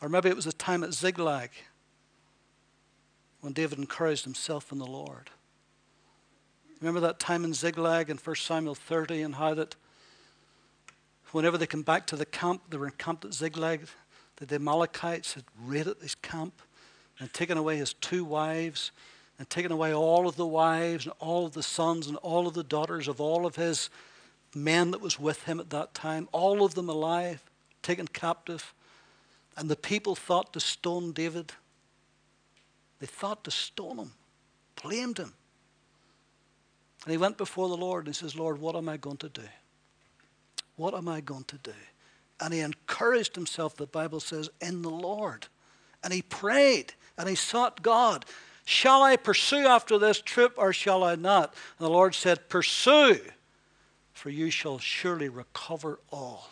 Or 0.02 0.10
maybe 0.10 0.28
it 0.28 0.36
was 0.36 0.44
the 0.44 0.52
time 0.52 0.84
at 0.84 0.94
Ziklag 0.94 1.52
when 3.40 3.54
David 3.54 3.80
encouraged 3.80 4.26
himself 4.26 4.74
in 4.74 4.80
the 4.80 4.86
Lord. 4.86 5.30
Remember 6.82 7.00
that 7.00 7.18
time 7.18 7.46
in 7.46 7.54
Ziklag 7.54 8.10
in 8.10 8.18
1 8.18 8.36
Samuel 8.36 8.76
30 8.76 9.22
and 9.22 9.36
how 9.36 9.54
that 9.54 9.78
whenever 11.32 11.58
they 11.58 11.66
come 11.66 11.84
back 11.84 12.06
to 12.08 12.18
the 12.18 12.26
camp, 12.26 12.64
they 12.70 12.76
were 12.76 12.88
encamped 12.88 13.24
at 13.24 13.34
Ziklag, 13.34 13.88
that 14.38 14.50
the 14.50 14.56
Amalekites 14.56 15.34
had 15.34 15.44
raided 15.64 15.98
his 16.02 16.16
camp 16.16 16.62
and 17.20 17.32
taken 17.34 17.58
away 17.58 17.78
his 17.78 17.94
two 17.94 18.26
wives 18.26 18.92
and 19.40 19.50
taken 19.50 19.72
away 19.72 19.94
all 19.94 20.28
of 20.28 20.36
the 20.36 20.46
wives 20.46 21.06
and 21.06 21.14
all 21.20 21.46
of 21.46 21.54
the 21.54 21.64
sons 21.64 22.08
and 22.08 22.18
all 22.18 22.48
of 22.48 22.54
the 22.54 22.64
daughters 22.64 23.08
of 23.08 23.20
all 23.20 23.46
of 23.46 23.56
his 23.56 23.90
men 24.56 24.92
that 24.92 25.02
was 25.02 25.20
with 25.20 25.44
him 25.44 25.60
at 25.60 25.70
that 25.72 25.94
time, 25.94 26.28
all 26.32 26.64
of 26.64 26.76
them 26.76 26.90
alive, 26.90 27.44
taken 27.82 28.08
captive. 28.08 28.74
And 29.58 29.70
the 29.70 29.76
people 29.76 30.16
thought 30.16 30.54
to 30.54 30.60
stone 30.60 31.12
David. 31.12 31.52
They 33.00 33.06
thought 33.06 33.44
to 33.44 33.52
stone 33.52 33.98
him, 33.98 34.12
blamed 34.82 35.18
him. 35.18 35.34
And 37.04 37.12
he 37.12 37.18
went 37.18 37.38
before 37.38 37.68
the 37.68 37.78
Lord 37.78 38.06
and 38.06 38.16
he 38.16 38.20
says, 38.20 38.36
Lord, 38.36 38.60
what 38.60 38.76
am 38.76 38.88
I 38.88 38.98
going 38.98 39.18
to 39.18 39.30
do? 39.30 39.42
What 40.76 40.94
am 40.94 41.08
I 41.08 41.22
going 41.22 41.44
to 41.46 41.58
do? 41.58 41.74
And 42.40 42.54
he 42.54 42.60
encouraged 42.60 43.36
himself, 43.36 43.76
the 43.76 43.86
Bible 43.86 44.20
says, 44.20 44.50
in 44.60 44.82
the 44.82 44.90
Lord. 44.90 45.48
And 46.04 46.12
he 46.12 46.22
prayed 46.22 46.94
and 47.18 47.30
he 47.30 47.36
sought 47.36 47.82
God. 47.82 48.26
Shall 48.66 49.04
I 49.04 49.18
pursue 49.18 49.68
after 49.68 49.98
this 49.98 50.22
trip 50.22 50.54
or 50.58 50.74
shall 50.74 51.04
I 51.04 51.16
not? 51.16 51.54
And 51.78 51.86
the 51.86 51.92
Lord 51.92 52.16
said, 52.16 52.50
Pursue, 52.50 53.20
for 54.14 54.30
you 54.30 54.50
shall 54.50 54.80
surely 54.80 55.30
recover 55.30 56.00
all. 56.12 56.50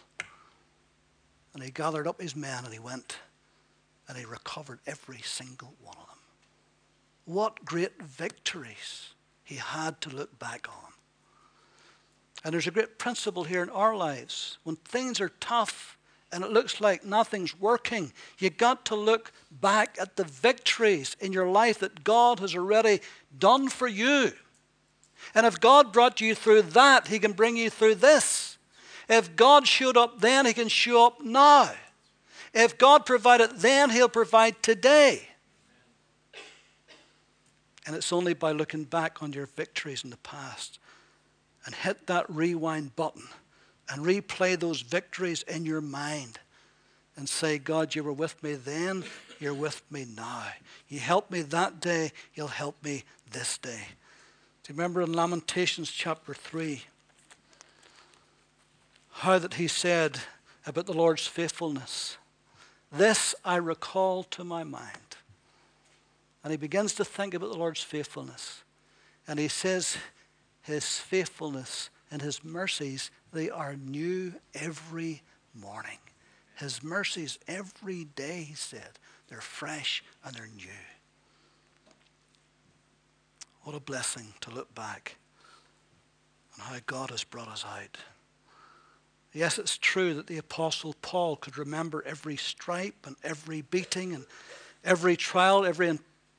And 1.53 1.63
he 1.63 1.71
gathered 1.71 2.07
up 2.07 2.21
his 2.21 2.35
men 2.35 2.63
and 2.63 2.73
he 2.73 2.79
went 2.79 3.17
and 4.07 4.17
he 4.17 4.25
recovered 4.25 4.79
every 4.85 5.21
single 5.21 5.73
one 5.81 5.95
of 5.97 6.07
them. 6.07 6.17
What 7.25 7.65
great 7.65 8.01
victories 8.01 9.13
he 9.43 9.55
had 9.55 9.99
to 10.01 10.09
look 10.09 10.37
back 10.39 10.67
on. 10.69 10.93
And 12.43 12.53
there's 12.53 12.67
a 12.67 12.71
great 12.71 12.97
principle 12.97 13.43
here 13.43 13.61
in 13.61 13.69
our 13.69 13.95
lives. 13.95 14.57
When 14.63 14.75
things 14.77 15.21
are 15.21 15.29
tough 15.39 15.97
and 16.31 16.43
it 16.43 16.51
looks 16.51 16.81
like 16.81 17.05
nothing's 17.05 17.59
working, 17.59 18.13
you 18.39 18.49
got 18.49 18.85
to 18.85 18.95
look 18.95 19.31
back 19.51 19.97
at 19.99 20.15
the 20.15 20.23
victories 20.23 21.15
in 21.19 21.33
your 21.33 21.47
life 21.47 21.79
that 21.79 22.03
God 22.03 22.39
has 22.39 22.55
already 22.55 23.01
done 23.37 23.69
for 23.69 23.87
you. 23.87 24.31
And 25.35 25.45
if 25.45 25.59
God 25.59 25.93
brought 25.93 26.19
you 26.19 26.33
through 26.33 26.63
that, 26.63 27.07
He 27.07 27.19
can 27.19 27.33
bring 27.33 27.57
you 27.57 27.69
through 27.69 27.95
this. 27.95 28.57
If 29.07 29.35
God 29.35 29.67
showed 29.67 29.97
up 29.97 30.19
then, 30.19 30.47
He 30.47 30.53
can 30.53 30.67
show 30.67 31.05
up 31.05 31.21
now. 31.21 31.71
If 32.53 32.77
God 32.77 33.05
provided 33.05 33.57
then, 33.57 33.91
He'll 33.91 34.09
provide 34.09 34.63
today. 34.63 35.27
And 37.85 37.95
it's 37.95 38.11
only 38.11 38.33
by 38.33 38.51
looking 38.51 38.83
back 38.83 39.21
on 39.21 39.33
your 39.33 39.45
victories 39.45 40.03
in 40.03 40.09
the 40.09 40.17
past 40.17 40.79
and 41.65 41.75
hit 41.75 42.07
that 42.07 42.29
rewind 42.29 42.95
button 42.95 43.27
and 43.89 44.05
replay 44.05 44.59
those 44.59 44.81
victories 44.81 45.43
in 45.43 45.65
your 45.65 45.81
mind 45.81 46.39
and 47.15 47.27
say, 47.27 47.57
God, 47.57 47.93
you 47.93 48.03
were 48.03 48.13
with 48.13 48.41
me 48.41 48.53
then, 48.53 49.03
you're 49.39 49.53
with 49.53 49.81
me 49.91 50.05
now. 50.15 50.45
You 50.87 50.99
helped 50.99 51.31
me 51.31 51.41
that 51.41 51.79
day, 51.79 52.11
you'll 52.33 52.47
help 52.47 52.83
me 52.83 53.03
this 53.31 53.57
day. 53.57 53.87
Do 54.63 54.73
you 54.73 54.77
remember 54.77 55.01
in 55.01 55.13
Lamentations 55.13 55.91
chapter 55.91 56.33
3 56.33 56.83
how 59.11 59.39
that 59.39 59.55
he 59.55 59.67
said 59.67 60.19
about 60.65 60.85
the 60.85 60.93
Lord's 60.93 61.27
faithfulness? 61.27 62.17
This 62.91 63.35
I 63.45 63.55
recall 63.55 64.23
to 64.23 64.43
my 64.43 64.63
mind. 64.63 64.97
And 66.43 66.51
he 66.51 66.57
begins 66.57 66.93
to 66.95 67.05
think 67.05 67.33
about 67.33 67.51
the 67.51 67.57
Lord's 67.57 67.83
faithfulness. 67.83 68.63
And 69.27 69.39
he 69.39 69.47
says, 69.47 69.97
His 70.61 70.97
faithfulness 70.97 71.89
and 72.09 72.21
His 72.21 72.43
mercies, 72.43 73.11
they 73.33 73.49
are 73.49 73.75
new 73.75 74.33
every 74.53 75.23
morning. 75.53 75.97
His 76.55 76.83
mercies 76.83 77.39
every 77.47 78.05
day, 78.05 78.43
he 78.43 78.53
said, 78.53 78.99
they're 79.27 79.41
fresh 79.41 80.03
and 80.23 80.35
they're 80.35 80.49
new. 80.55 80.67
What 83.63 83.75
a 83.75 83.79
blessing 83.79 84.33
to 84.41 84.51
look 84.51 84.73
back 84.75 85.17
on 86.57 86.65
how 86.65 86.79
God 86.85 87.11
has 87.11 87.23
brought 87.23 87.47
us 87.47 87.65
out. 87.65 87.97
Yes, 89.33 89.57
it's 89.57 89.77
true 89.77 90.13
that 90.15 90.27
the 90.27 90.37
Apostle 90.37 90.95
Paul 91.01 91.37
could 91.37 91.57
remember 91.57 92.03
every 92.05 92.35
stripe 92.35 93.05
and 93.05 93.15
every 93.23 93.61
beating 93.61 94.13
and 94.13 94.25
every 94.83 95.15
trial, 95.15 95.65
every 95.65 95.87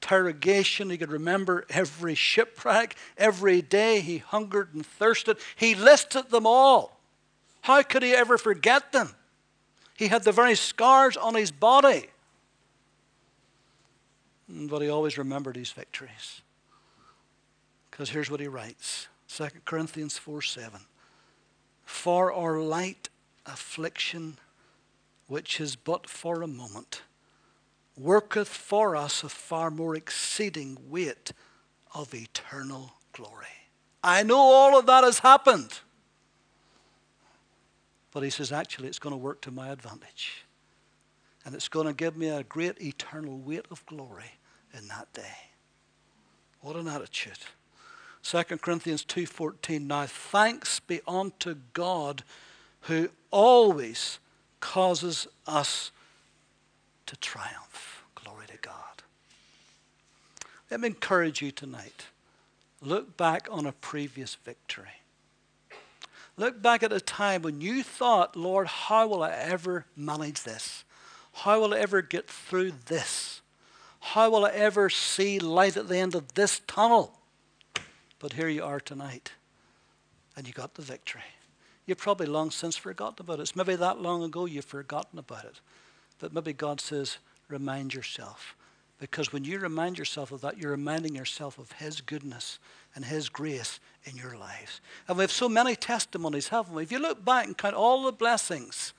interrogation. 0.02 0.90
He 0.90 0.98
could 0.98 1.12
remember 1.12 1.64
every 1.70 2.14
shipwreck. 2.14 2.96
Every 3.16 3.62
day 3.62 4.00
he 4.00 4.18
hungered 4.18 4.74
and 4.74 4.84
thirsted. 4.84 5.38
He 5.56 5.74
listed 5.74 6.30
them 6.30 6.46
all. 6.46 6.98
How 7.62 7.82
could 7.82 8.02
he 8.02 8.12
ever 8.12 8.36
forget 8.36 8.92
them? 8.92 9.14
He 9.96 10.08
had 10.08 10.24
the 10.24 10.32
very 10.32 10.56
scars 10.56 11.16
on 11.16 11.34
his 11.34 11.52
body. 11.52 12.08
But 14.48 14.82
he 14.82 14.88
always 14.88 15.16
remembered 15.16 15.56
his 15.56 15.70
victories. 15.70 16.42
Because 17.90 18.10
here's 18.10 18.30
what 18.30 18.40
he 18.40 18.48
writes 18.48 19.06
2 19.28 19.46
Corinthians 19.64 20.18
4 20.18 20.42
7. 20.42 20.80
For 21.84 22.32
our 22.32 22.60
light 22.60 23.08
affliction, 23.46 24.38
which 25.28 25.60
is 25.60 25.76
but 25.76 26.08
for 26.08 26.42
a 26.42 26.48
moment, 26.48 27.02
worketh 27.96 28.48
for 28.48 28.96
us 28.96 29.22
a 29.22 29.28
far 29.28 29.70
more 29.70 29.94
exceeding 29.94 30.78
weight 30.88 31.33
of 31.94 32.14
eternal 32.14 32.94
glory. 33.12 33.46
I 34.02 34.22
know 34.22 34.38
all 34.38 34.78
of 34.78 34.87
that 34.87 35.05
has 35.05 35.20
happened. 35.20 35.81
But 38.12 38.22
he 38.22 38.31
says, 38.31 38.52
actually, 38.52 38.88
it's 38.88 38.98
going 38.98 39.14
to 39.14 39.18
work 39.18 39.40
to 39.42 39.50
my 39.50 39.68
advantage. 39.68 40.44
And 41.44 41.55
it's 41.55 41.68
going 41.68 41.87
to 41.87 41.92
give 41.92 42.16
me 42.16 42.28
a 42.28 42.42
great 42.42 42.81
eternal 42.81 43.38
weight 43.38 43.66
of 43.70 43.85
glory 43.87 44.33
in 44.76 44.88
that 44.88 45.12
day. 45.12 45.37
What 46.61 46.76
an 46.76 46.88
attitude. 46.88 47.38
2 48.22 48.42
Corinthians 48.59 49.05
2.14, 49.05 49.87
Now 49.87 50.07
thanks 50.07 50.78
be 50.78 51.00
unto 51.09 51.57
God 51.72 52.22
who 52.83 53.09
always 53.31 54.20
causes 54.61 55.26
us 55.46 55.90
to 57.12 57.16
triumph. 57.16 58.05
Glory 58.14 58.46
to 58.46 58.57
God. 58.62 59.03
Let 60.70 60.81
me 60.81 60.88
encourage 60.88 61.42
you 61.42 61.51
tonight. 61.51 62.07
Look 62.81 63.18
back 63.18 63.48
on 63.51 63.66
a 63.66 63.72
previous 63.72 64.35
victory. 64.37 65.03
Look 66.38 66.62
back 66.62 66.83
at 66.83 66.90
a 66.90 67.01
time 67.01 67.42
when 67.42 67.61
you 67.61 67.83
thought, 67.83 68.35
Lord, 68.35 68.66
how 68.66 69.07
will 69.07 69.22
I 69.22 69.33
ever 69.33 69.85
manage 69.94 70.42
this? 70.44 70.85
How 71.35 71.61
will 71.61 71.75
I 71.75 71.81
ever 71.81 72.01
get 72.01 72.29
through 72.29 72.72
this? 72.87 73.42
How 74.01 74.31
will 74.31 74.46
I 74.46 74.51
ever 74.51 74.88
see 74.88 75.38
light 75.38 75.77
at 75.77 75.88
the 75.88 75.98
end 75.98 76.14
of 76.14 76.33
this 76.33 76.62
tunnel? 76.66 77.18
But 78.20 78.33
here 78.33 78.48
you 78.48 78.64
are 78.64 78.81
tonight, 78.81 79.33
and 80.35 80.46
you 80.46 80.55
got 80.55 80.75
the 80.75 80.83
victory. 80.83 81.20
You've 81.85 81.98
probably 81.98 82.27
long 82.27 82.51
since 82.51 82.79
forgotten 82.79 83.16
about 83.20 83.38
it. 83.38 83.42
It's 83.42 83.57
maybe 83.57 83.77
that 83.77 84.01
long 84.01 84.22
ago 84.22 84.46
you've 84.46 84.64
forgotten 84.64 85.18
about 85.18 85.44
it. 85.44 85.61
But 86.22 86.32
maybe 86.32 86.52
God 86.52 86.80
says, 86.80 87.18
remind 87.48 87.94
yourself. 87.94 88.54
Because 89.00 89.32
when 89.32 89.42
you 89.42 89.58
remind 89.58 89.98
yourself 89.98 90.30
of 90.30 90.40
that, 90.42 90.56
you're 90.56 90.70
reminding 90.70 91.16
yourself 91.16 91.58
of 91.58 91.72
His 91.72 92.00
goodness 92.00 92.61
and 92.94 93.04
His 93.04 93.28
grace 93.28 93.80
in 94.04 94.14
your 94.14 94.37
lives. 94.38 94.80
And 95.08 95.18
we 95.18 95.24
have 95.24 95.32
so 95.32 95.48
many 95.48 95.74
testimonies, 95.74 96.46
haven't 96.46 96.76
we? 96.76 96.85
If 96.85 96.92
you 96.92 97.00
look 97.00 97.24
back 97.24 97.46
and 97.46 97.58
count 97.58 97.74
all 97.74 98.04
the 98.04 98.12
blessings 98.12 98.92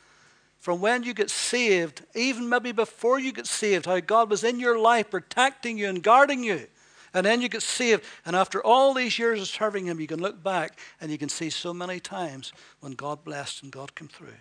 from 0.59 0.81
when 0.81 1.03
you 1.03 1.13
get 1.13 1.29
saved, 1.29 2.03
even 2.13 2.49
maybe 2.49 2.73
before 2.73 3.19
you 3.19 3.31
get 3.31 3.47
saved, 3.47 3.85
how 3.85 4.01
God 4.01 4.29
was 4.29 4.43
in 4.43 4.59
your 4.59 4.77
life 4.77 5.09
protecting 5.09 5.77
you 5.77 5.87
and 5.87 6.03
guarding 6.03 6.43
you. 6.43 6.67
And 7.13 7.25
then 7.25 7.41
you 7.41 7.47
get 7.47 7.63
saved. 7.63 8.03
And 8.25 8.35
after 8.35 8.61
all 8.61 8.93
these 8.93 9.17
years 9.17 9.39
of 9.39 9.47
serving 9.47 9.85
Him, 9.85 10.01
you 10.01 10.07
can 10.07 10.19
look 10.19 10.43
back 10.43 10.77
and 10.99 11.09
you 11.09 11.17
can 11.17 11.29
see 11.29 11.49
so 11.49 11.73
many 11.73 12.01
times 12.01 12.51
when 12.81 12.95
God 12.95 13.23
blessed 13.23 13.63
and 13.63 13.71
God 13.71 13.95
came 13.95 14.09
through. 14.09 14.35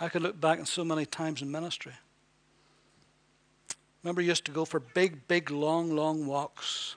I 0.00 0.08
could 0.08 0.22
look 0.22 0.40
back 0.40 0.58
on 0.58 0.64
so 0.64 0.82
many 0.82 1.04
times 1.04 1.42
in 1.42 1.50
ministry. 1.50 1.92
Remember, 4.02 4.22
used 4.22 4.46
to 4.46 4.50
go 4.50 4.64
for 4.64 4.80
big, 4.80 5.28
big, 5.28 5.50
long, 5.50 5.94
long 5.94 6.26
walks. 6.26 6.96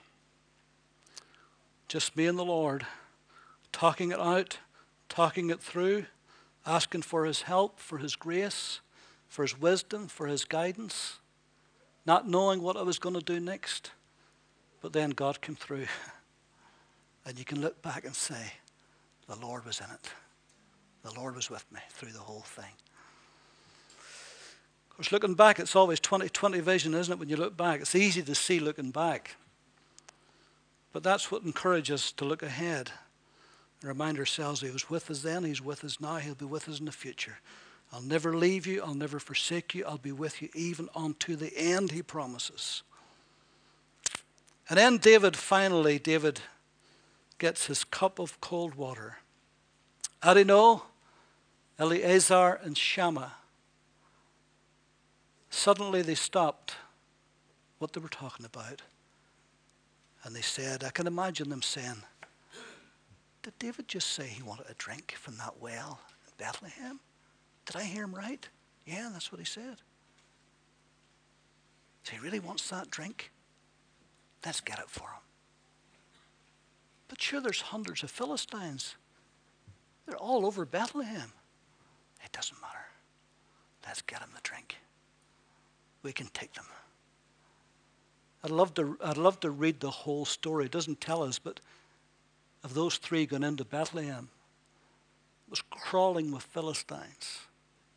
Just 1.90 2.16
me 2.16 2.28
and 2.28 2.40
the 2.40 2.46
Lord, 2.46 2.86
talking 3.74 4.12
it 4.12 4.20
out, 4.20 4.58
talking 5.10 5.50
it 5.50 5.60
through, 5.60 6.06
asking 6.66 7.02
for 7.02 7.26
His 7.26 7.42
help, 7.42 7.78
for 7.78 7.98
His 7.98 8.16
grace, 8.16 8.80
for 9.28 9.42
His 9.42 9.60
wisdom, 9.60 10.08
for 10.08 10.28
His 10.28 10.46
guidance, 10.46 11.20
not 12.06 12.30
knowing 12.30 12.62
what 12.62 12.78
I 12.78 12.84
was 12.84 13.00
going 13.00 13.16
to 13.16 13.22
do 13.22 13.40
next. 13.40 13.92
But 14.82 14.94
then 14.94 15.10
God 15.12 15.42
came 15.42 15.56
through. 15.56 15.88
And 17.26 17.40
you 17.40 17.46
can 17.46 17.62
look 17.62 17.82
back 17.82 18.04
and 18.04 18.14
say, 18.14 18.52
the 19.30 19.38
Lord 19.38 19.66
was 19.66 19.80
in 19.80 19.86
it. 19.86 20.12
The 21.04 21.18
Lord 21.18 21.38
was 21.38 21.50
with 21.50 21.66
me 21.72 21.80
through 21.90 22.12
the 22.12 22.20
whole 22.20 22.42
thing. 22.42 22.74
Of 24.94 24.98
course, 24.98 25.12
looking 25.12 25.34
back, 25.34 25.60
it's 25.60 25.76
always 25.76 26.00
20 26.00 26.30
20 26.30 26.60
vision, 26.60 26.94
isn't 26.94 27.12
it, 27.12 27.20
when 27.20 27.28
you 27.28 27.36
look 27.36 27.58
back? 27.58 27.82
It's 27.82 27.96
easy 27.96 28.22
to 28.22 28.36
see 28.36 28.60
looking 28.60 28.92
back. 28.92 29.36
But 30.92 31.02
that's 31.02 31.32
what 31.32 31.42
encourages 31.42 32.02
us 32.02 32.12
to 32.14 32.26
look 32.26 32.44
ahead 32.44 32.92
and 33.82 33.88
remind 33.88 34.20
ourselves 34.20 34.62
He 34.62 34.70
was 34.70 34.92
with 34.92 35.10
us 35.10 35.24
then, 35.24 35.46
He's 35.46 35.64
with 35.64 35.84
us 35.84 36.00
now, 36.00 36.18
He'll 36.18 36.36
be 36.36 36.46
with 36.46 36.70
us 36.70 36.78
in 36.78 36.86
the 36.86 36.92
future. 36.92 37.40
I'll 37.92 38.04
never 38.04 38.38
leave 38.38 38.68
you, 38.68 38.84
I'll 38.84 38.94
never 38.94 39.20
forsake 39.20 39.74
you, 39.74 39.84
I'll 39.84 39.98
be 39.98 40.12
with 40.12 40.44
you 40.44 40.50
even 40.54 40.90
unto 40.96 41.36
the 41.36 41.52
end, 41.58 41.92
He 41.92 42.04
promises. 42.04 42.84
And 44.70 44.78
then 44.78 44.98
David, 44.98 45.36
finally, 45.36 45.98
David 45.98 46.40
gets 47.40 47.66
his 47.66 47.84
cup 47.84 48.20
of 48.20 48.40
cold 48.40 48.76
water. 48.76 49.18
Adino, 50.22 50.84
Eleazar, 51.78 52.60
and 52.64 52.78
Shammah. 52.78 53.34
Suddenly 55.54 56.02
they 56.02 56.16
stopped 56.16 56.74
what 57.78 57.94
they 57.94 58.02
were 58.02 58.10
talking 58.10 58.44
about. 58.44 58.82
And 60.24 60.36
they 60.36 60.42
said, 60.42 60.84
I 60.84 60.90
can 60.90 61.06
imagine 61.06 61.50
them 61.50 61.62
saying, 61.62 62.02
Did 63.44 63.60
David 63.60 63.88
just 63.88 64.14
say 64.14 64.26
he 64.26 64.42
wanted 64.42 64.66
a 64.68 64.74
drink 64.74 65.14
from 65.16 65.38
that 65.38 65.62
well 65.62 66.00
in 66.26 66.34
Bethlehem? 66.40 67.00
Did 67.68 67.76
I 67.76 67.84
hear 67.84 68.04
him 68.04 68.16
right? 68.16 68.50
Yeah, 68.88 69.10
that's 69.14 69.32
what 69.32 69.38
he 69.38 69.46
said. 69.46 69.78
So 72.04 72.14
he 72.14 72.20
really 72.20 72.40
wants 72.40 72.68
that 72.72 72.90
drink? 72.90 73.32
Let's 74.44 74.60
get 74.60 74.80
it 74.80 74.90
for 74.90 75.04
him. 75.04 75.22
But 77.10 77.22
sure, 77.22 77.42
there's 77.42 77.62
hundreds 77.62 78.02
of 78.02 78.10
Philistines. 78.10 78.96
They're 80.08 80.18
all 80.18 80.48
over 80.48 80.66
Bethlehem. 80.66 81.32
It 82.26 82.32
doesn't 82.32 82.60
matter. 82.60 82.88
Let's 83.86 84.02
get 84.02 84.20
him 84.20 84.30
the 84.34 84.42
drink. 84.42 84.78
We 86.04 86.14
can 86.14 86.28
take 86.28 86.54
them. 86.54 86.66
I'd 88.44 88.52
love 88.52 88.74
to, 88.76 88.98
I'd 89.04 89.18
love 89.18 89.40
to 89.40 89.50
read 89.50 89.80
the 89.80 89.90
whole 89.90 90.26
story. 90.26 90.66
It 90.66 90.72
doesn't 90.72 91.00
tell 91.00 91.24
us, 91.24 91.40
but 91.40 91.62
of 92.64 92.74
those 92.74 92.98
three 92.98 93.26
going 93.26 93.44
into 93.44 93.66
Bethlehem, 93.66 94.30
was 95.50 95.62
crawling 95.70 96.32
with 96.32 96.44
Philistines. 96.44 97.40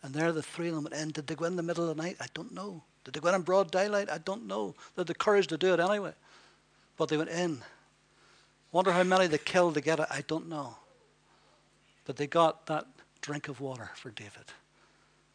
And 0.03 0.15
there 0.15 0.31
the 0.31 0.43
three 0.43 0.69
of 0.69 0.75
them 0.75 0.85
went 0.85 0.95
in. 0.95 1.11
Did 1.11 1.27
they 1.27 1.35
go 1.35 1.47
in 1.47 1.57
the 1.57 1.63
middle 1.63 1.89
of 1.89 1.97
the 1.97 2.03
night? 2.03 2.17
I 2.21 2.27
don't 2.35 2.53
know. 2.53 2.83
Did 3.05 3.15
they 3.15 3.21
go 3.21 3.29
in 3.29 3.35
in 3.35 3.43
broad 3.43 3.71
daylight? 3.71 4.11
I 4.11 4.19
don't 4.19 4.47
know. 4.47 4.75
They 4.95 5.01
had 5.01 5.07
the 5.07 5.15
courage 5.15 5.47
to 5.49 5.57
do 5.57 5.73
it 5.73 5.81
anyway. 5.81 6.13
But 6.97 7.09
they 7.09 7.17
went 7.17 7.31
in. 7.31 7.63
Wonder 8.73 8.93
how 8.93 9.05
many 9.05 9.27
they 9.27 9.39
killed 9.39 9.75
to 9.75 9.81
get 9.81 10.01
it. 10.01 10.07
I 10.11 10.23
don't 10.27 10.49
know. 10.49 10.77
But 12.05 12.17
they 12.17 12.27
got 12.27 12.67
that 12.67 12.87
drink 13.21 13.49
of 13.49 13.61
water 13.61 13.91
for 13.95 14.11
David. 14.11 14.53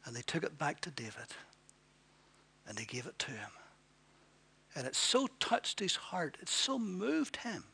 And 0.05 0.15
they 0.15 0.21
took 0.21 0.43
it 0.43 0.57
back 0.57 0.79
to 0.81 0.91
David. 0.91 1.27
And 2.71 2.77
they 2.77 2.86
gave 2.86 3.05
it 3.05 3.19
to 3.19 3.31
him. 3.31 3.49
And 4.75 4.88
it 4.88 4.95
so 4.95 5.27
touched 5.41 5.81
his 5.81 5.97
heart, 5.97 6.38
it 6.41 6.47
so 6.47 6.79
moved 6.79 7.36
him, 7.36 7.65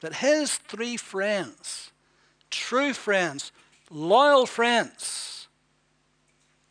that 0.00 0.14
his 0.14 0.56
three 0.56 0.96
friends, 0.96 1.92
true 2.50 2.92
friends, 2.92 3.52
loyal 3.88 4.46
friends, 4.46 5.46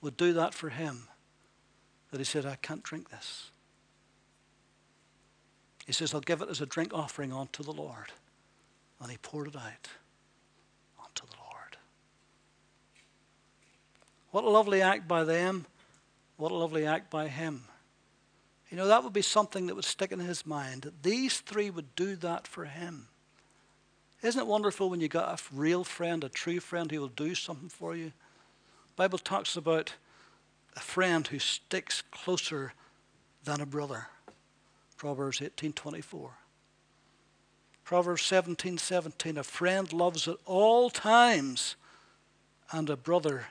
would 0.02 0.18
do 0.18 0.34
that 0.34 0.54
for 0.54 0.68
him. 0.68 1.08
That 2.12 2.18
he 2.18 2.26
said, 2.26 2.46
I 2.46 2.58
can't 2.58 2.84
drink 2.84 3.10
this. 3.10 3.52
He 5.86 5.94
says, 5.94 6.14
I'll 6.14 6.20
give 6.20 6.42
it 6.42 6.50
as 6.50 6.60
a 6.60 6.66
drink 6.66 6.94
offering 6.94 7.32
unto 7.32 7.64
the 7.64 7.72
Lord. 7.72 8.12
And 9.02 9.10
he 9.10 9.18
poured 9.20 9.48
it 9.48 9.56
out 9.56 9.88
unto 11.00 11.26
the 11.26 11.38
Lord. 11.40 11.78
What 14.32 14.44
a 14.44 14.50
lovely 14.50 14.82
act 14.82 15.08
by 15.08 15.24
them. 15.24 15.66
What 16.38 16.52
a 16.52 16.56
lovely 16.56 16.86
act 16.86 17.10
by 17.10 17.28
him. 17.28 17.64
You 18.70 18.78
know, 18.78 18.88
that 18.88 19.04
would 19.04 19.14
be 19.14 19.22
something 19.22 19.68
that 19.68 19.76
would 19.76 19.86
stick 19.86 20.12
in 20.12 20.20
his 20.20 20.46
mind 20.46 20.84
that 20.84 21.04
these 21.04 21.40
three 21.40 21.70
would 21.70 21.96
do 21.96 22.16
that 22.18 22.48
for 22.48 22.66
him. 22.66 23.08
Isn't 24.22 24.42
it 24.42 24.48
wonderful 24.48 24.90
when 24.90 25.02
you 25.02 25.08
got 25.08 25.40
a 25.40 25.56
real 25.56 25.84
friend, 25.84 26.24
a 26.24 26.30
true 26.30 26.60
friend 26.60 26.92
who 26.92 27.00
will 27.00 27.08
do 27.08 27.34
something 27.34 27.70
for 27.70 27.96
you? 27.96 28.06
The 28.88 28.94
Bible 28.96 29.20
talks 29.20 29.56
about 29.56 29.94
a 30.76 30.80
friend 30.80 31.26
who 31.26 31.40
sticks 31.40 32.04
closer 32.12 32.74
than 33.44 33.62
a 33.62 33.66
brother. 33.66 34.08
Proverbs 34.98 35.40
18:24. 35.40 36.32
Proverbs 37.84 38.24
17:17 38.24 38.80
17, 38.80 39.38
a 39.38 39.44
friend 39.44 39.94
loves 39.94 40.28
at 40.28 40.38
all 40.46 40.90
times 40.90 41.76
and 42.72 42.90
a 42.90 42.98
brother 42.98 43.48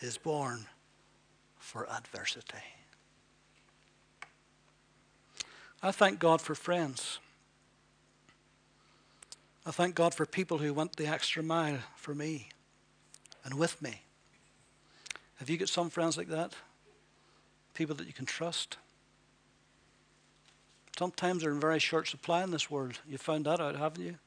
is 0.00 0.18
born 0.18 0.66
for 1.62 1.88
adversity. 1.88 2.58
I 5.82 5.92
thank 5.92 6.18
God 6.18 6.40
for 6.40 6.54
friends. 6.54 7.18
I 9.64 9.70
thank 9.70 9.94
God 9.94 10.12
for 10.12 10.26
people 10.26 10.58
who 10.58 10.74
went 10.74 10.96
the 10.96 11.06
extra 11.06 11.42
mile 11.42 11.78
for 11.96 12.14
me 12.14 12.48
and 13.44 13.54
with 13.54 13.80
me. 13.80 14.02
Have 15.36 15.48
you 15.48 15.56
got 15.56 15.68
some 15.68 15.88
friends 15.88 16.16
like 16.16 16.28
that? 16.28 16.52
People 17.74 17.96
that 17.96 18.06
you 18.06 18.12
can 18.12 18.26
trust? 18.26 18.76
Sometimes 20.98 21.42
they're 21.42 21.52
in 21.52 21.60
very 21.60 21.78
short 21.78 22.08
supply 22.08 22.42
in 22.42 22.50
this 22.50 22.70
world. 22.70 22.98
You 23.08 23.18
found 23.18 23.46
that 23.46 23.60
out, 23.60 23.76
haven't 23.76 24.04
you? 24.04 24.18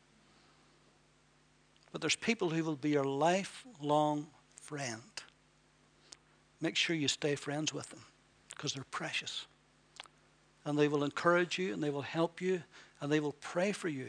But 1.92 2.02
there's 2.02 2.16
people 2.16 2.50
who 2.50 2.64
will 2.64 2.76
be 2.76 2.90
your 2.92 3.06
lifelong 3.06 4.28
friend. 4.62 5.02
Make 6.66 6.76
sure 6.78 6.96
you 6.96 7.08
stay 7.08 7.36
friends 7.36 7.76
with 7.76 7.92
them 7.92 8.00
because 8.50 8.74
they're 8.74 8.88
precious. 8.90 9.46
And 10.66 10.80
they 10.80 10.88
will 10.88 11.04
encourage 11.04 11.60
you 11.60 11.72
and 11.72 11.84
they 11.84 11.92
will 11.92 12.02
help 12.02 12.42
you 12.42 12.64
and 13.00 13.12
they 13.12 13.20
will 13.20 13.34
pray 13.34 13.72
for 13.72 13.88
you. 13.88 14.08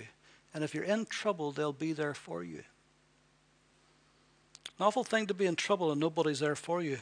And 0.55 0.65
if 0.65 0.75
you're 0.75 0.83
in 0.83 1.05
trouble, 1.05 1.53
they'll 1.53 1.75
be 1.75 1.93
there 1.93 2.15
for 2.15 2.43
you. 2.43 2.63
An 4.79 4.87
awful 4.87 5.05
thing 5.05 5.27
to 5.27 5.35
be 5.35 5.45
in 5.45 5.55
trouble 5.55 5.93
and 5.93 6.01
nobody's 6.01 6.41
there 6.41 6.57
for 6.57 6.81
you. 6.81 6.97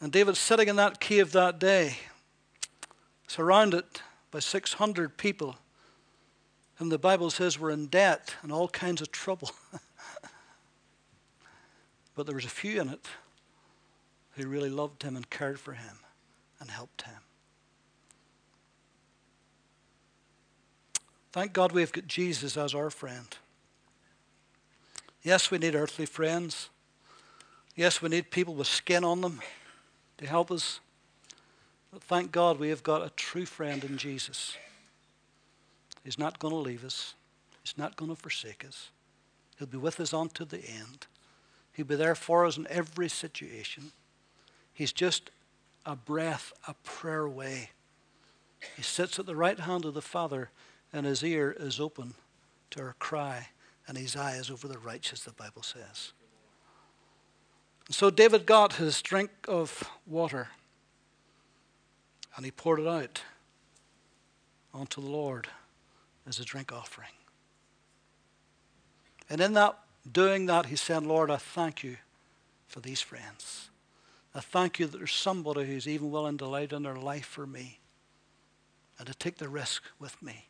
And 0.00 0.10
David's 0.10 0.40
sitting 0.40 0.66
in 0.66 0.74
that 0.74 0.98
cave 0.98 1.30
that 1.30 1.60
day 1.60 1.98
surrounded 3.28 3.84
by 4.32 4.40
600 4.40 5.16
people 5.16 5.58
whom 6.74 6.88
the 6.88 6.98
Bible 6.98 7.30
says 7.30 7.56
were 7.56 7.70
in 7.70 7.86
debt 7.86 8.34
and 8.42 8.50
all 8.50 8.66
kinds 8.66 9.00
of 9.00 9.12
trouble. 9.12 9.52
but 12.16 12.26
there 12.26 12.34
was 12.34 12.44
a 12.44 12.48
few 12.48 12.80
in 12.80 12.88
it 12.88 13.06
who 14.32 14.48
really 14.48 14.70
loved 14.70 15.02
him 15.02 15.16
and 15.16 15.28
cared 15.28 15.60
for 15.60 15.72
him 15.72 15.98
and 16.60 16.70
helped 16.70 17.02
him. 17.02 17.20
Thank 21.32 21.52
God 21.52 21.72
we've 21.72 21.92
got 21.92 22.06
Jesus 22.06 22.56
as 22.56 22.74
our 22.74 22.90
friend. 22.90 23.26
Yes, 25.22 25.50
we 25.50 25.58
need 25.58 25.74
earthly 25.74 26.06
friends. 26.06 26.68
Yes, 27.74 28.02
we 28.02 28.10
need 28.10 28.30
people 28.30 28.54
with 28.54 28.66
skin 28.66 29.02
on 29.04 29.22
them 29.22 29.40
to 30.18 30.26
help 30.26 30.50
us. 30.50 30.80
But 31.90 32.02
thank 32.02 32.32
God 32.32 32.58
we 32.58 32.68
have 32.68 32.82
got 32.82 33.04
a 33.04 33.10
true 33.10 33.46
friend 33.46 33.82
in 33.84 33.96
Jesus. 33.96 34.56
He's 36.04 36.18
not 36.18 36.38
going 36.38 36.52
to 36.52 36.58
leave 36.58 36.84
us. 36.84 37.14
He's 37.62 37.78
not 37.78 37.96
going 37.96 38.10
to 38.10 38.20
forsake 38.20 38.64
us. 38.66 38.90
He'll 39.58 39.68
be 39.68 39.78
with 39.78 40.00
us 40.00 40.12
unto 40.12 40.44
the 40.44 40.58
end. 40.58 41.06
He'll 41.72 41.86
be 41.86 41.94
there 41.94 42.14
for 42.14 42.44
us 42.44 42.56
in 42.56 42.66
every 42.68 43.08
situation. 43.08 43.92
He's 44.72 44.92
just 44.92 45.30
a 45.84 45.96
breath, 45.96 46.52
a 46.66 46.74
prayer 46.84 47.24
away. 47.24 47.70
He 48.76 48.82
sits 48.82 49.18
at 49.18 49.26
the 49.26 49.36
right 49.36 49.58
hand 49.58 49.84
of 49.84 49.94
the 49.94 50.02
Father, 50.02 50.50
and 50.92 51.06
his 51.06 51.22
ear 51.22 51.54
is 51.58 51.80
open 51.80 52.14
to 52.70 52.82
our 52.82 52.94
cry, 52.98 53.48
and 53.86 53.98
his 53.98 54.16
eye 54.16 54.36
is 54.36 54.50
over 54.50 54.68
the 54.68 54.78
righteous, 54.78 55.24
the 55.24 55.32
Bible 55.32 55.62
says. 55.62 56.12
So 57.90 58.10
David 58.10 58.46
got 58.46 58.74
his 58.74 59.02
drink 59.02 59.30
of 59.48 59.90
water 60.06 60.48
and 62.36 62.44
he 62.44 62.50
poured 62.50 62.80
it 62.80 62.86
out 62.86 63.22
onto 64.72 65.00
the 65.00 65.08
Lord 65.08 65.48
as 66.26 66.38
a 66.38 66.44
drink 66.44 66.72
offering. 66.72 67.10
And 69.28 69.40
in 69.40 69.52
that 69.54 69.78
doing 70.10 70.46
that, 70.46 70.66
he 70.66 70.76
said, 70.76 71.04
Lord, 71.04 71.30
I 71.30 71.36
thank 71.36 71.84
you 71.84 71.96
for 72.66 72.80
these 72.80 73.00
friends. 73.00 73.68
I 74.34 74.40
thank 74.40 74.78
you 74.78 74.86
that 74.86 74.96
there's 74.96 75.12
somebody 75.12 75.66
who's 75.66 75.86
even 75.86 76.10
willing 76.10 76.38
to 76.38 76.48
lay 76.48 76.66
down 76.66 76.84
their 76.84 76.96
life 76.96 77.26
for 77.26 77.46
me 77.46 77.80
and 78.98 79.06
to 79.06 79.14
take 79.14 79.36
the 79.36 79.48
risk 79.48 79.82
with 79.98 80.20
me. 80.22 80.46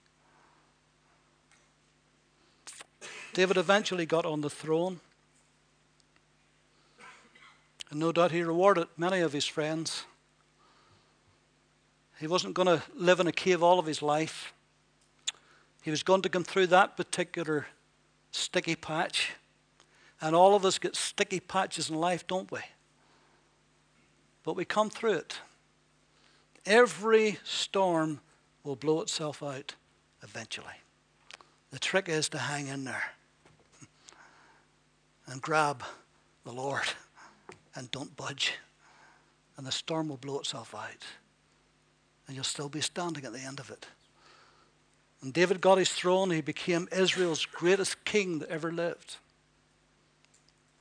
David 3.33 3.57
eventually 3.57 4.07
got 4.07 4.27
on 4.27 4.41
the 4.43 4.51
throne. 4.51 5.01
And 7.91 7.99
no 7.99 8.13
doubt 8.13 8.31
he 8.31 8.43
rewarded 8.43 8.89
many 8.97 9.21
of 9.21 9.33
his 9.33 9.47
friends. 9.47 10.05
He 12.21 12.27
wasn't 12.27 12.55
going 12.55 12.69
to 12.69 12.83
live 12.95 13.21
in 13.21 13.27
a 13.27 13.33
cave 13.33 13.63
all 13.63 13.79
of 13.79 13.87
his 13.87 14.01
life. 14.01 14.53
He 15.83 15.91
was 15.91 16.03
going 16.03 16.23
to 16.23 16.29
come 16.29 16.45
through 16.45 16.69
that 16.69 16.97
particular 16.97 17.67
sticky 18.31 18.77
patch. 18.77 19.33
And 20.21 20.37
all 20.37 20.55
of 20.55 20.65
us 20.65 20.79
get 20.79 20.95
sticky 20.95 21.41
patches 21.41 21.91
in 21.91 21.97
life, 21.97 22.27
don't 22.27 22.51
we? 22.53 22.61
But 24.43 24.57
we 24.57 24.65
come 24.65 24.91
through 24.91 25.15
it. 25.15 25.39
Every 26.67 27.39
storm 27.45 28.21
will 28.65 28.77
blow 28.77 29.01
itself 29.01 29.43
out 29.43 29.75
eventually. 30.23 30.67
The 31.71 31.79
trick 31.79 32.09
is 32.09 32.29
to 32.31 32.39
hang 32.39 32.69
in 32.69 32.85
there 32.85 33.13
and 35.27 35.41
grab 35.41 35.83
the 36.45 36.53
Lord 36.53 36.85
and 37.75 37.91
don't 37.91 38.17
budge. 38.17 38.55
And 39.57 39.67
the 39.67 39.73
storm 39.73 40.09
will 40.09 40.17
blow 40.17 40.39
itself 40.39 40.75
out. 40.75 41.05
And 42.27 42.37
you'll 42.37 42.45
still 42.45 42.69
be 42.69 42.81
standing 42.81 43.25
at 43.25 43.33
the 43.33 43.41
end 43.41 43.61
of 43.61 43.71
it. 43.71 43.87
And 45.23 45.33
David 45.33 45.61
got 45.61 45.79
his 45.79 45.91
throne. 45.91 46.31
He 46.31 46.41
became 46.41 46.89
Israel's 46.91 47.45
greatest 47.47 48.05
king 48.05 48.41
that 48.41 48.49
ever 48.49 48.73
lived. 48.73 49.17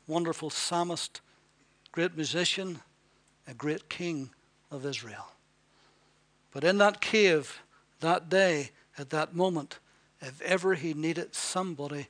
Wonderful 0.08 0.50
psalmist, 0.50 1.21
great 1.91 2.15
musician, 2.15 2.82
a 3.47 3.54
great 3.54 3.89
king 3.89 4.30
of 4.69 4.86
Israel. 4.86 5.27
But 6.51 6.63
in 6.63 6.77
that 6.80 7.01
cave, 7.01 7.62
that 7.99 8.30
day, 8.30 8.71
at 8.97 9.10
that 9.12 9.36
moment, 9.36 9.80
if 10.21 10.41
ever 10.41 10.75
he 10.75 10.93
needed 10.93 11.34
somebody 11.34 12.08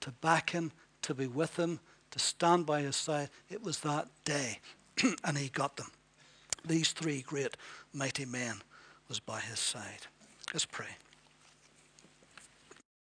to 0.00 0.10
back 0.10 0.50
him, 0.50 0.72
to 1.02 1.14
be 1.14 1.26
with 1.26 1.56
him, 1.58 1.80
to 2.10 2.18
stand 2.18 2.66
by 2.66 2.80
his 2.80 2.96
side, 2.96 3.30
it 3.50 3.62
was 3.62 3.80
that 3.80 4.08
day. 4.24 4.60
and 5.24 5.38
he 5.38 5.48
got 5.48 5.76
them. 5.76 5.90
These 6.64 6.92
three 6.92 7.22
great 7.22 7.56
mighty 7.92 8.24
men 8.24 8.62
was 9.08 9.20
by 9.20 9.40
his 9.40 9.58
side. 9.58 10.06
Let's 10.52 10.66
pray. 10.66 10.86